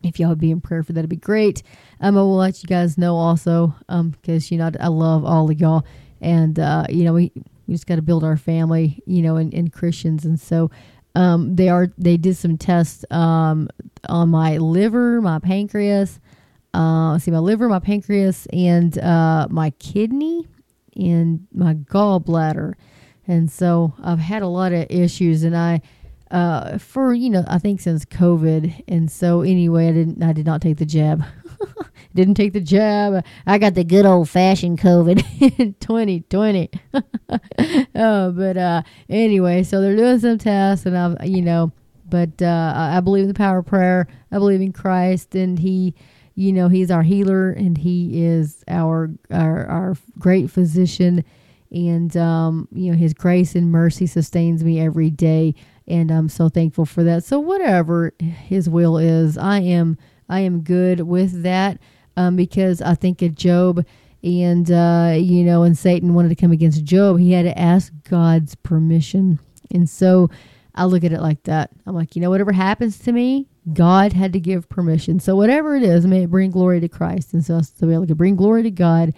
[0.07, 1.63] if y'all would be in prayer for that, it'd be great.
[2.01, 5.51] Um, I will let you guys know also because, um, you know, I love all
[5.51, 5.85] of y'all.
[6.21, 7.33] And, uh, you know, we,
[7.67, 10.25] we just got to build our family, you know, in, in Christians.
[10.25, 10.71] And so
[11.15, 13.69] um, they are, they did some tests um,
[14.09, 16.21] on my liver, my pancreas,
[16.75, 20.47] uh, see, my liver, my pancreas, and uh, my kidney,
[20.95, 22.75] and my gallbladder.
[23.27, 25.81] And so I've had a lot of issues, and I,
[26.31, 28.85] uh, for you know, I think since COVID.
[28.89, 31.25] And so anyway, I didn't, I did not take the jab.
[32.15, 33.25] didn't take the jab.
[33.47, 36.71] I got the good old fashioned COVID in 2020.
[37.95, 41.73] oh, but uh, anyway, so they're doing some tests, and I'm, you know,
[42.09, 44.09] but uh, I believe in the power of prayer.
[44.33, 45.95] I believe in Christ, and He,
[46.35, 51.25] you know, He's our healer, and He is our our, our great physician,
[51.71, 55.55] and um, you know, His grace and mercy sustains me every day,
[55.89, 57.25] and I'm so thankful for that.
[57.25, 59.97] So whatever His will is, I am
[60.29, 61.79] I am good with that
[62.17, 63.85] um, because I think of Job
[64.23, 67.93] and uh, you know, and Satan wanted to come against Job, he had to ask
[68.09, 69.39] God's permission,
[69.71, 70.31] and so
[70.77, 71.71] I look at it like that.
[71.87, 75.19] I'm like, you know, whatever happens to me, God had to give permission.
[75.21, 77.33] So whatever it is, may it bring glory to Christ.
[77.33, 79.15] And so, so we look at bring glory to God.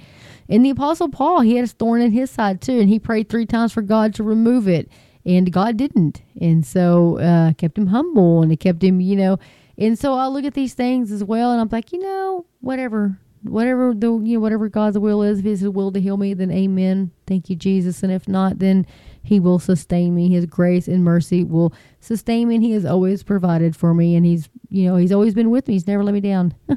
[0.49, 3.29] And the Apostle Paul, he had a thorn in his side too, and he prayed
[3.29, 4.89] three times for God to remove it,
[5.25, 6.23] and God didn't.
[6.41, 9.39] And so uh, kept him humble, and it kept him, you know.
[9.77, 13.19] And so I look at these things as well, and I'm like, you know, whatever,
[13.43, 16.51] whatever the you know whatever God's will is, if His will to heal me, then
[16.51, 17.12] Amen.
[17.27, 18.03] Thank you, Jesus.
[18.03, 18.87] And if not, then
[19.29, 20.31] he will sustain me.
[20.31, 22.55] His grace and mercy will sustain me.
[22.55, 24.16] And he has always provided for me.
[24.16, 25.75] And he's, you know, he's always been with me.
[25.75, 26.55] He's never let me down.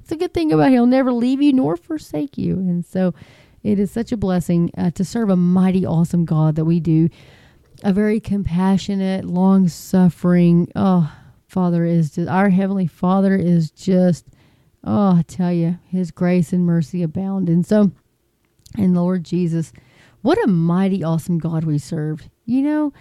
[0.00, 0.72] it's a good thing about him.
[0.72, 2.54] He'll never leave you nor forsake you.
[2.54, 3.12] And so
[3.62, 7.10] it is such a blessing uh, to serve a mighty, awesome God that we do.
[7.84, 11.12] A very compassionate, long suffering, oh,
[11.46, 14.26] Father is just, our Heavenly Father is just,
[14.82, 17.48] oh, I tell you, His grace and mercy abound.
[17.48, 17.92] And so,
[18.76, 19.72] and Lord Jesus,
[20.22, 22.92] what a mighty, awesome God we serve, you know?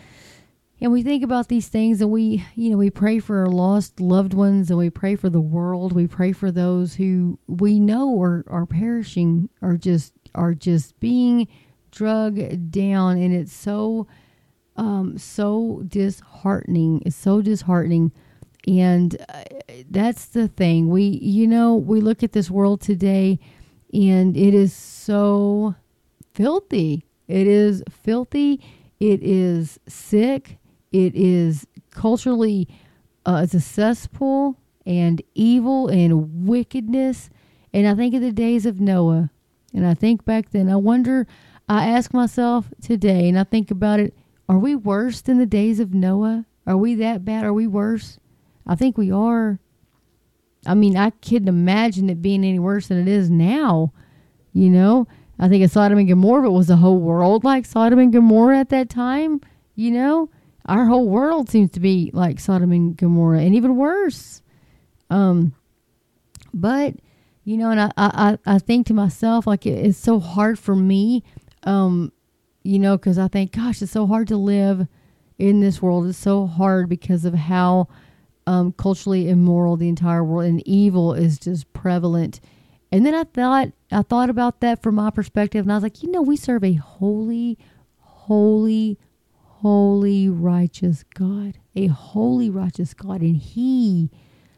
[0.79, 3.99] And we think about these things and we, you know, we pray for our lost
[3.99, 5.91] loved ones and we pray for the world.
[5.91, 11.47] We pray for those who we know are, are perishing, are just, are just being
[11.89, 13.17] drugged down.
[13.17, 14.07] And it's so,
[14.77, 17.01] um, so disheartening.
[17.05, 18.11] It's so disheartening.
[18.67, 19.43] And uh,
[19.89, 20.89] that's the thing.
[20.89, 23.39] We, you know, we look at this world today
[23.93, 25.75] and it is so
[26.33, 27.05] filthy.
[27.27, 28.61] It is filthy.
[28.99, 30.57] It is sick.
[30.91, 32.67] It is culturally
[33.27, 34.55] uh, it's a cesspool
[34.85, 37.29] and evil and wickedness.
[37.73, 39.29] And I think of the days of Noah,
[39.73, 40.69] and I think back then.
[40.69, 41.27] I wonder.
[41.69, 44.15] I ask myself today, and I think about it.
[44.49, 46.45] Are we worse than the days of Noah?
[46.65, 47.43] Are we that bad?
[47.43, 48.19] Are we worse?
[48.65, 49.59] I think we are.
[50.65, 53.93] I mean, I couldn't imagine it being any worse than it is now.
[54.53, 55.07] You know,
[55.39, 58.59] I think of Sodom and Gomorrah, but was the whole world like Sodom and Gomorrah
[58.59, 59.41] at that time?
[59.75, 60.29] You know,
[60.65, 64.41] our whole world seems to be like Sodom and Gomorrah, and even worse.
[65.09, 65.53] Um,
[66.53, 66.95] but
[67.43, 70.75] you know, and I, I, I think to myself, like it, it's so hard for
[70.75, 71.23] me,
[71.63, 72.11] um,
[72.67, 74.87] you know, because I think, gosh, it's so hard to live
[75.37, 76.07] in this world.
[76.07, 77.87] It's so hard because of how
[78.45, 82.39] um, culturally immoral the entire world and evil is just prevalent
[82.91, 86.03] and then I thought I thought about that from my perspective and I was like,
[86.03, 87.57] you know, we serve a holy,
[87.97, 88.97] holy,
[89.43, 91.59] holy righteous God.
[91.75, 94.09] A holy righteous God and he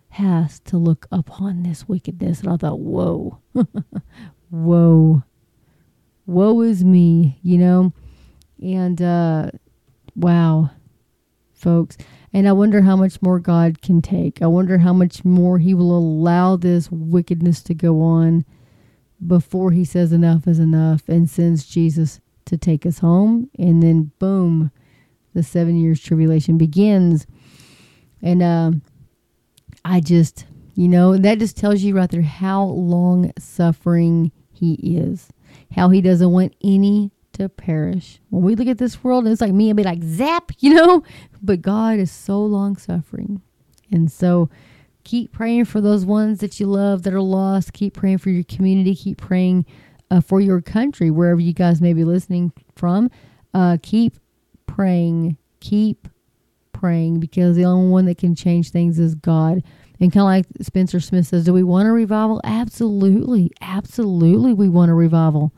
[0.10, 2.41] has to look upon this wickedness.
[2.41, 3.39] And I thought, whoa.
[4.49, 5.24] whoa.
[6.30, 7.94] Woe is me, you know?
[8.62, 9.52] And uh
[10.16, 10.72] wow,
[11.54, 11.98] folks.
[12.32, 14.42] And I wonder how much more God can take.
[14.42, 18.46] I wonder how much more He will allow this wickedness to go on
[19.26, 23.50] before He says enough is enough and sends Jesus to take us home.
[23.58, 24.72] And then, boom,
[25.34, 27.26] the seven years tribulation begins.
[28.22, 28.72] And uh,
[29.84, 35.30] I just, you know, that just tells you right there how long suffering He is,
[35.76, 38.20] how He doesn't want any to perish.
[38.30, 41.03] When we look at this world, it's like me and be like, zap, you know?
[41.41, 43.41] But God is so long suffering.
[43.91, 44.49] And so
[45.03, 47.74] keep praying for those ones that you love that are lost.
[47.74, 48.93] Keep praying for your community.
[48.95, 49.65] Keep praying
[50.11, 53.09] uh, for your country, wherever you guys may be listening from.
[53.53, 54.17] Uh, keep
[54.67, 55.38] praying.
[55.59, 56.07] Keep
[56.74, 59.63] praying because the only one that can change things is God.
[60.02, 62.39] And kind of like Spencer Smith says, do we want a revival?
[62.43, 63.52] Absolutely.
[63.62, 65.52] Absolutely, we want a revival.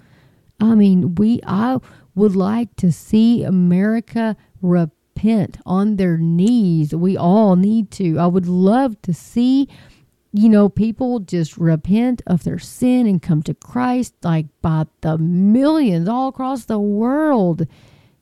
[0.59, 1.77] I mean, we I
[2.15, 6.93] would like to see America repent on their knees.
[6.93, 8.17] We all need to.
[8.17, 9.67] I would love to see
[10.33, 15.17] you know, people just repent of their sin and come to Christ like by the
[15.17, 17.67] millions all across the world.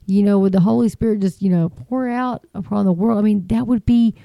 [0.08, 3.20] You know, with the Holy Spirit just, you know, pour out upon the world.
[3.20, 4.16] I mean, that would be,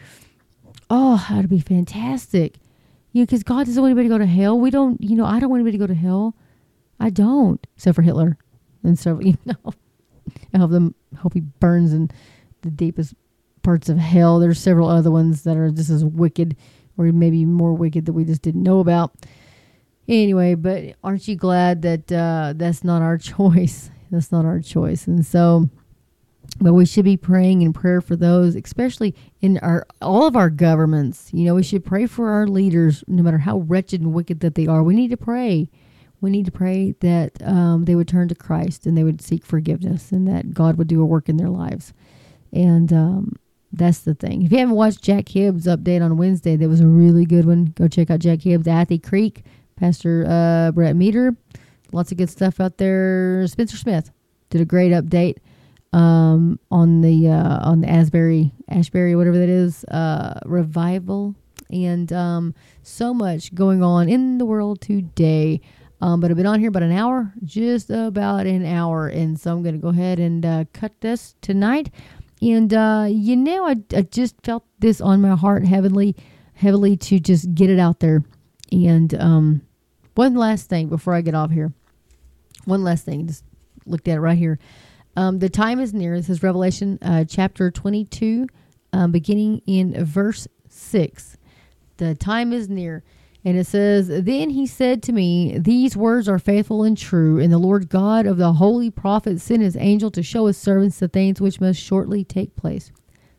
[0.95, 2.59] oh, that would be fantastic.
[3.13, 4.59] You know, because God doesn't want anybody to go to hell.
[4.59, 6.37] We don't, you know, I don't want anybody to go to hell.
[7.01, 8.39] I don't, except for Hitler.
[8.85, 9.75] And so, you know,
[10.53, 12.11] I hope them hope he burns in
[12.63, 13.15] the deepest
[13.63, 14.39] parts of hell.
[14.39, 16.57] There's several other ones that are just as wicked,
[16.97, 19.13] or maybe more wicked that we just didn't know about.
[20.07, 23.91] Anyway, but aren't you glad that uh, that's not our choice?
[24.11, 25.09] That's not our choice.
[25.09, 25.69] And so,
[26.57, 30.51] but we should be praying in prayer for those, especially in our all of our
[30.51, 31.31] governments.
[31.33, 34.55] You know, we should pray for our leaders, no matter how wretched and wicked that
[34.55, 34.83] they are.
[34.83, 35.69] We need to pray.
[36.21, 39.45] We need to pray that um, they would turn to Christ and they would seek
[39.45, 41.93] forgiveness, and that God would do a work in their lives.
[42.53, 43.37] And um,
[43.73, 44.43] that's the thing.
[44.43, 47.75] If you haven't watched Jack Hibbs' update on Wednesday, that was a really good one.
[47.77, 49.45] Go check out Jack Hibbs, Athey Creek,
[49.77, 51.37] Pastor uh, Brett Meador.
[51.93, 53.47] Lots of good stuff out there.
[53.47, 54.11] Spencer Smith
[54.51, 55.39] did a great update
[55.95, 61.37] um, on the uh, on the Asbury Ashbury whatever that is uh, revival,
[61.71, 65.61] and um, so much going on in the world today.
[66.01, 69.53] Um, but I've been on here about an hour, just about an hour, and so
[69.53, 71.91] I'm going to go ahead and uh, cut this tonight.
[72.43, 76.17] And uh, you know, I, I just felt this on my heart heavily,
[76.55, 78.25] heavily to just get it out there.
[78.73, 79.63] And um,
[80.17, 81.73] one last thing before I get off here.
[82.65, 83.45] One last thing, just
[83.87, 84.59] looked at it right here.
[85.17, 86.17] Um, the time is near.
[86.17, 88.47] This is Revelation uh, chapter 22,
[88.93, 91.37] um, beginning in verse 6.
[91.99, 93.05] The time is near.
[93.45, 97.53] And it says, Then he said to me, These words are faithful and true, and
[97.53, 101.09] the Lord God of the holy prophets sent his angel to show his servants the
[101.09, 102.91] things which must shortly take place.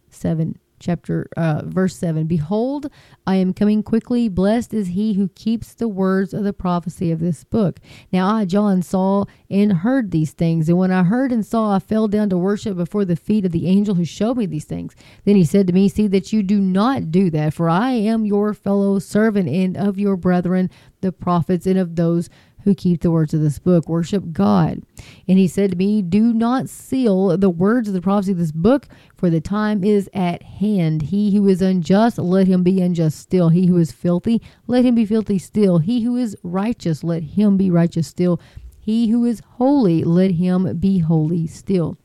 [0.10, 2.88] 7 chapter uh, verse 7 behold
[3.26, 4.30] i am coming quickly.
[4.30, 7.80] Blessed is he who keeps the words of the prophecy of this book.
[8.14, 10.70] Now i john saw and heard these things.
[10.70, 13.52] And when i heard and saw i fell down to worship before the feet of
[13.52, 14.96] the angel who showed me these things.
[15.24, 18.26] Then he said to me see that you do not do that for i am
[18.26, 20.70] your fellow servant and of your brethren
[21.02, 22.30] the prophets and of those
[22.66, 23.88] who keep the words of this book.
[23.88, 24.82] Worship God.
[25.28, 28.52] And he said to me, Do not seal the words of the prophecy of this
[28.52, 31.04] book, for the time is at hand.
[31.04, 33.50] He who is unjust, let him be unjust still.
[33.50, 35.78] He who is filthy, let him be filthy still.
[35.78, 38.42] He who is righteous, let him be righteous still.
[38.80, 41.98] He who is holy, let him be holy still.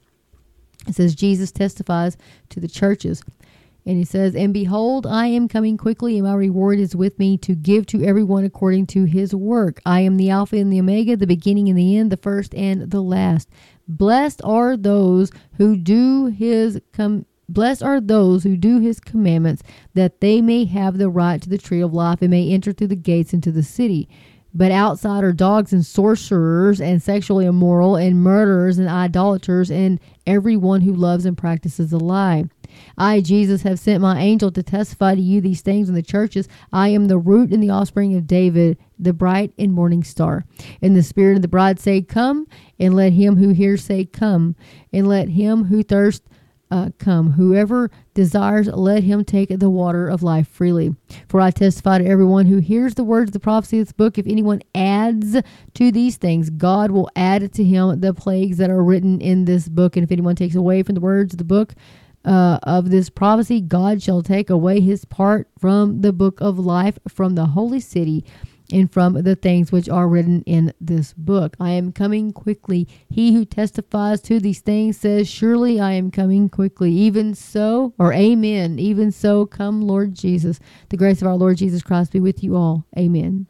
[0.86, 2.16] It says Jesus testifies
[2.50, 3.22] to the churches.
[3.86, 7.38] And he says, And behold, I am coming quickly, and my reward is with me
[7.38, 9.80] to give to everyone according to his work.
[9.86, 12.90] I am the Alpha and the Omega, the beginning and the end, the first and
[12.90, 13.48] the last.
[13.88, 19.64] Blessed are those who do his com- Blessed are those who do his commandments,
[19.94, 22.86] that they may have the right to the tree of life and may enter through
[22.86, 24.08] the gates into the city.
[24.54, 30.82] But outside are dogs and sorcerers and sexually immoral and murderers and idolaters and everyone
[30.82, 32.44] who loves and practices a lie.
[32.96, 36.48] I, Jesus, have sent my angel to testify to you these things in the churches.
[36.72, 40.44] I am the root and the offspring of David, the bright and morning star.
[40.82, 42.46] And the Spirit of the bride say, Come,
[42.78, 44.56] and let him who hears say, Come,
[44.92, 46.26] and let him who thirsts
[46.70, 47.32] uh, come.
[47.32, 50.94] Whoever desires, let him take the water of life freely.
[51.28, 54.18] For I testify to everyone who hears the words of the prophecy of this book,
[54.18, 55.36] if anyone adds
[55.74, 59.68] to these things, God will add to him the plagues that are written in this
[59.68, 59.96] book.
[59.96, 61.74] And if anyone takes away from the words of the book,
[62.24, 66.98] uh, of this prophecy, God shall take away his part from the book of life,
[67.08, 68.24] from the holy city,
[68.72, 71.56] and from the things which are written in this book.
[71.58, 72.86] I am coming quickly.
[73.08, 76.92] He who testifies to these things says, Surely I am coming quickly.
[76.92, 78.78] Even so, or Amen.
[78.78, 80.60] Even so, come, Lord Jesus.
[80.90, 82.86] The grace of our Lord Jesus Christ be with you all.
[82.96, 83.46] Amen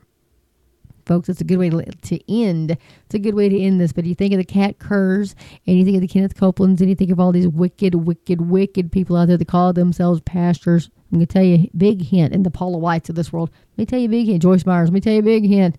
[1.06, 1.28] folks.
[1.28, 2.76] It's a good way to, to end.
[3.06, 3.92] It's a good way to end this.
[3.92, 5.34] But you think of the Kat Kerrs,
[5.66, 8.40] and you think of the Kenneth Copelands, and you think of all these wicked, wicked,
[8.40, 10.90] wicked people out there that call themselves pastors.
[11.12, 13.50] I'm going to tell you a big hint in the Paula Whites of this world.
[13.72, 14.42] Let me tell you a big hint.
[14.42, 15.78] Joyce Meyers, let me tell you a big hint.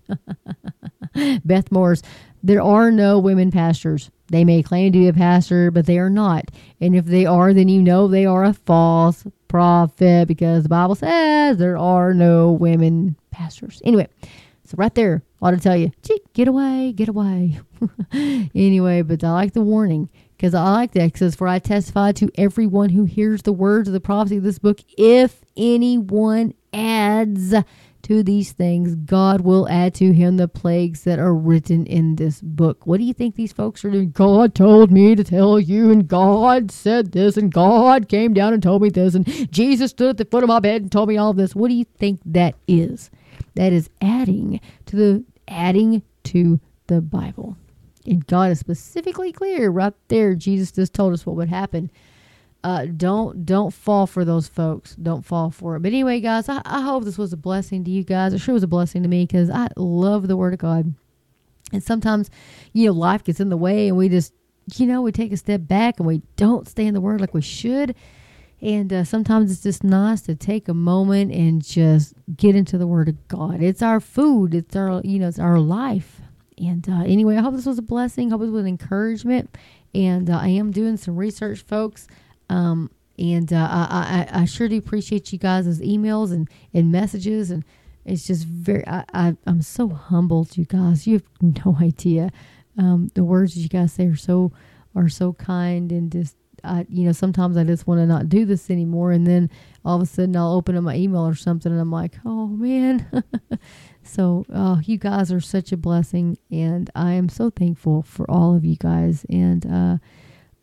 [1.44, 2.02] Beth Moore's.
[2.42, 4.10] There are no women pastors.
[4.28, 6.50] They may claim to be a pastor, but they are not.
[6.80, 10.94] And if they are, then you know they are a false prophet because the Bible
[10.94, 13.80] says there are no women pastors.
[13.84, 14.08] Anyway,
[14.74, 15.92] right there, ought to tell you,
[16.34, 17.60] get away, get away.
[18.54, 21.04] anyway, but I like the warning because I like that.
[21.04, 24.42] It says, For I testify to everyone who hears the words of the prophecy of
[24.42, 27.54] this book, if anyone adds
[28.02, 32.40] to these things, God will add to him the plagues that are written in this
[32.40, 32.86] book.
[32.86, 34.10] What do you think these folks are doing?
[34.10, 38.62] God told me to tell you, and God said this, and God came down and
[38.62, 41.16] told me this, and Jesus stood at the foot of my bed and told me
[41.16, 41.54] all this.
[41.54, 43.10] What do you think that is?
[43.54, 47.56] That is adding to the adding to the Bible.
[48.06, 50.34] And God is specifically clear right there.
[50.34, 51.90] Jesus just told us what would happen.
[52.64, 54.94] Uh, don't don't fall for those folks.
[54.94, 55.80] Don't fall for it.
[55.80, 58.32] But anyway, guys, I, I hope this was a blessing to you guys.
[58.32, 60.94] It sure was a blessing to me because I love the Word of God.
[61.72, 62.30] And sometimes,
[62.72, 64.32] you know, life gets in the way, and we just,
[64.76, 67.34] you know, we take a step back and we don't stay in the Word like
[67.34, 67.96] we should
[68.62, 72.86] And uh, sometimes it's just nice to take a moment and just get into the
[72.86, 73.60] Word of God.
[73.60, 74.54] It's our food.
[74.54, 76.20] It's our, you know, it's our life.
[76.56, 78.30] And uh, anyway, I hope this was a blessing.
[78.30, 79.58] Hope it was an encouragement.
[79.94, 82.06] And uh, I am doing some research, folks.
[82.48, 87.50] Um, and uh, I, I, I sure do appreciate you guys' emails and, and messages.
[87.50, 87.64] And
[88.04, 91.04] it's just very, I, I, I'm so humbled, you guys.
[91.04, 91.24] You have
[91.66, 92.30] no idea.
[92.78, 94.52] Um, the words you guys say are so,
[94.94, 98.44] are so kind and just I, you know, sometimes I just want to not do
[98.44, 99.12] this anymore.
[99.12, 99.50] And then
[99.84, 102.46] all of a sudden I'll open up my email or something and I'm like, oh
[102.46, 103.24] man.
[104.02, 106.38] so, uh, you guys are such a blessing.
[106.50, 109.26] And I am so thankful for all of you guys.
[109.28, 109.96] And uh,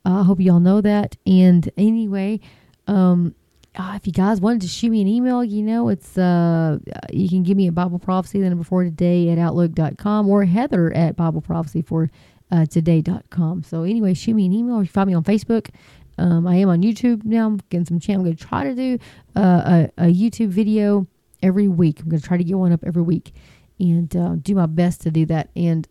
[0.05, 1.17] I hope you all know that.
[1.25, 2.39] And anyway,
[2.87, 3.35] um,
[3.75, 6.79] uh, if you guys wanted to shoot me an email, you know, it's uh,
[7.11, 10.91] you can give me a Bible prophecy the number four today at outlook.com or Heather
[10.93, 12.09] at Bible prophecy for
[12.51, 13.63] uh, today.com.
[13.63, 15.69] So anyway, shoot me an email or you find me on Facebook.
[16.17, 17.47] Um, I am on YouTube now.
[17.47, 18.21] I'm getting some channel.
[18.21, 18.99] I'm going to try to do
[19.35, 21.07] uh, a, a, YouTube video
[21.41, 22.01] every week.
[22.01, 23.31] I'm going to try to get one up every week
[23.79, 25.49] and uh, do my best to do that.
[25.55, 25.87] And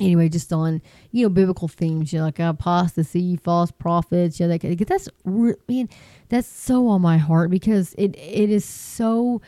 [0.00, 0.82] anyway, just on
[1.12, 5.88] you know biblical themes, you know, like apostasy, false prophets, you know, that that's man,
[6.28, 9.40] that's so on my heart because it it is so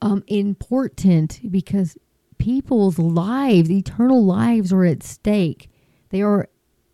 [0.00, 1.98] um important because
[2.40, 5.70] people's lives, eternal lives, are at stake.
[6.08, 6.48] They are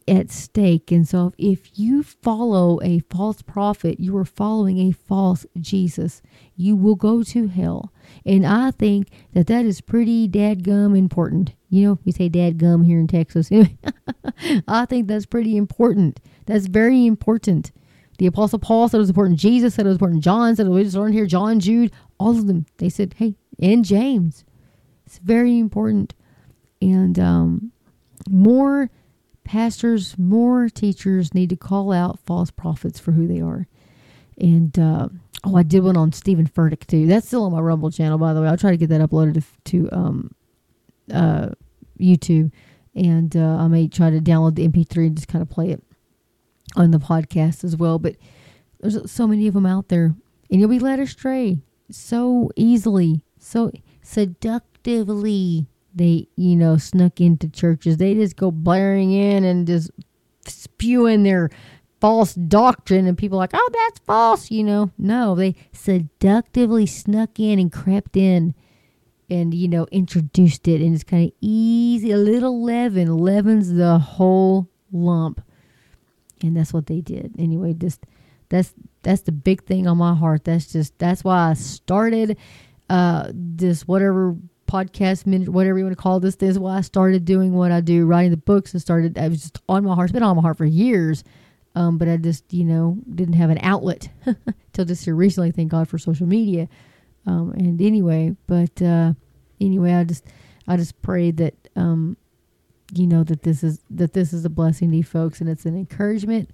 [0.09, 0.93] at stake.
[0.93, 6.21] And so, if you follow a false prophet, you are following a false Jesus.
[6.55, 7.93] You will go to hell.
[8.25, 11.55] And I think that that is pretty dadgum important.
[11.71, 13.51] You know, we say dadgum here in Texas.
[14.69, 16.21] I think that's pretty important.
[16.47, 17.73] That's very important.
[18.19, 19.39] The Apostle Paul said it was important.
[19.39, 20.25] Jesus said it was important.
[20.25, 21.27] John said it was important here.
[21.27, 22.67] John, Jude, all of them.
[22.79, 24.45] They said, hey, and James.
[25.07, 26.15] It's very important.
[26.83, 27.73] And um,
[28.29, 28.91] more
[29.45, 33.67] pastors, more teachers need to call out false prophets for who they are.
[34.39, 35.09] And uh,
[35.45, 37.07] oh, I did one on Steven Furtick too.
[37.07, 38.49] That's still on my Rumble channel, by the way.
[38.49, 40.35] I'll try to get that uploaded to, to um,
[41.13, 41.49] uh,
[41.99, 42.53] YouTube,
[42.95, 45.83] and uh, I may try to download the MP3 and just kind of play it
[46.77, 47.99] on the podcast as well.
[47.99, 48.17] But
[48.81, 50.15] there's so many of them out there,
[50.51, 51.59] and you'll be led astray
[51.91, 53.71] so easily, so
[54.05, 57.97] seduct actively they you know snuck into churches.
[57.97, 59.91] They just go blaring in and just
[60.47, 61.51] spewing their
[62.01, 64.91] false doctrine and people like oh that's false you know?
[64.99, 68.55] No they seductively snuck in and crept in
[69.29, 73.99] and you know introduced it and it's kind of easy a little leaven leavens the
[73.99, 75.43] whole lump.
[76.43, 77.35] And that's what they did.
[77.39, 78.05] Anyway just
[78.51, 80.45] that's that's the big thing on my heart.
[80.45, 82.37] That's just that's why i started
[82.89, 84.37] uh this whatever
[84.67, 86.37] podcast minute, whatever you want to call this.
[86.37, 89.19] This is why I started doing what I do, writing the books, and started.
[89.19, 90.11] I was just on my heart.
[90.11, 91.25] It's been on my heart for years,
[91.75, 94.09] um, but I just you know didn't have an outlet
[94.73, 95.51] till just year recently.
[95.51, 96.69] Thank God for social media.
[97.27, 99.13] Um, and anyway, but uh,
[99.61, 100.25] anyway, I just
[100.69, 102.17] I just pray that um,
[102.93, 105.67] you know that this is that this is a blessing to you folks, and it's
[105.67, 106.51] an encouragement,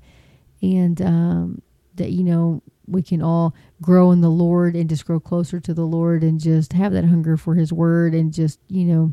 [0.61, 1.63] and um,
[1.97, 5.75] that you know we can all grow in the Lord and just grow closer to
[5.75, 9.13] the Lord and just have that hunger for His Word and just, you know,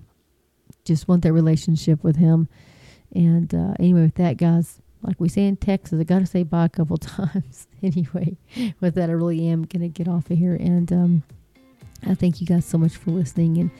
[0.86, 2.47] just want that relationship with Him.
[3.13, 6.43] And uh, anyway, with that, guys, like we say in Texas, I got to say
[6.43, 7.67] bye a couple times.
[7.84, 8.38] anyway,
[8.80, 10.55] with that, I really am going to get off of here.
[10.55, 11.24] And um,
[12.05, 13.57] I thank you guys so much for listening.
[13.57, 13.72] And,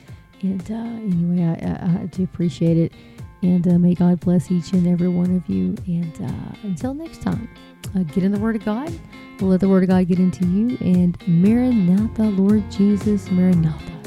[0.42, 2.94] and uh, anyway, I, I, I, do appreciate it.
[3.42, 5.76] And uh, may God bless each and every one of you.
[5.88, 7.50] And uh, until next time,
[7.96, 8.94] uh, get in the Word of God
[9.48, 10.78] let the Word of God get into you.
[10.82, 13.99] And Maranatha, Lord Jesus, Maranatha.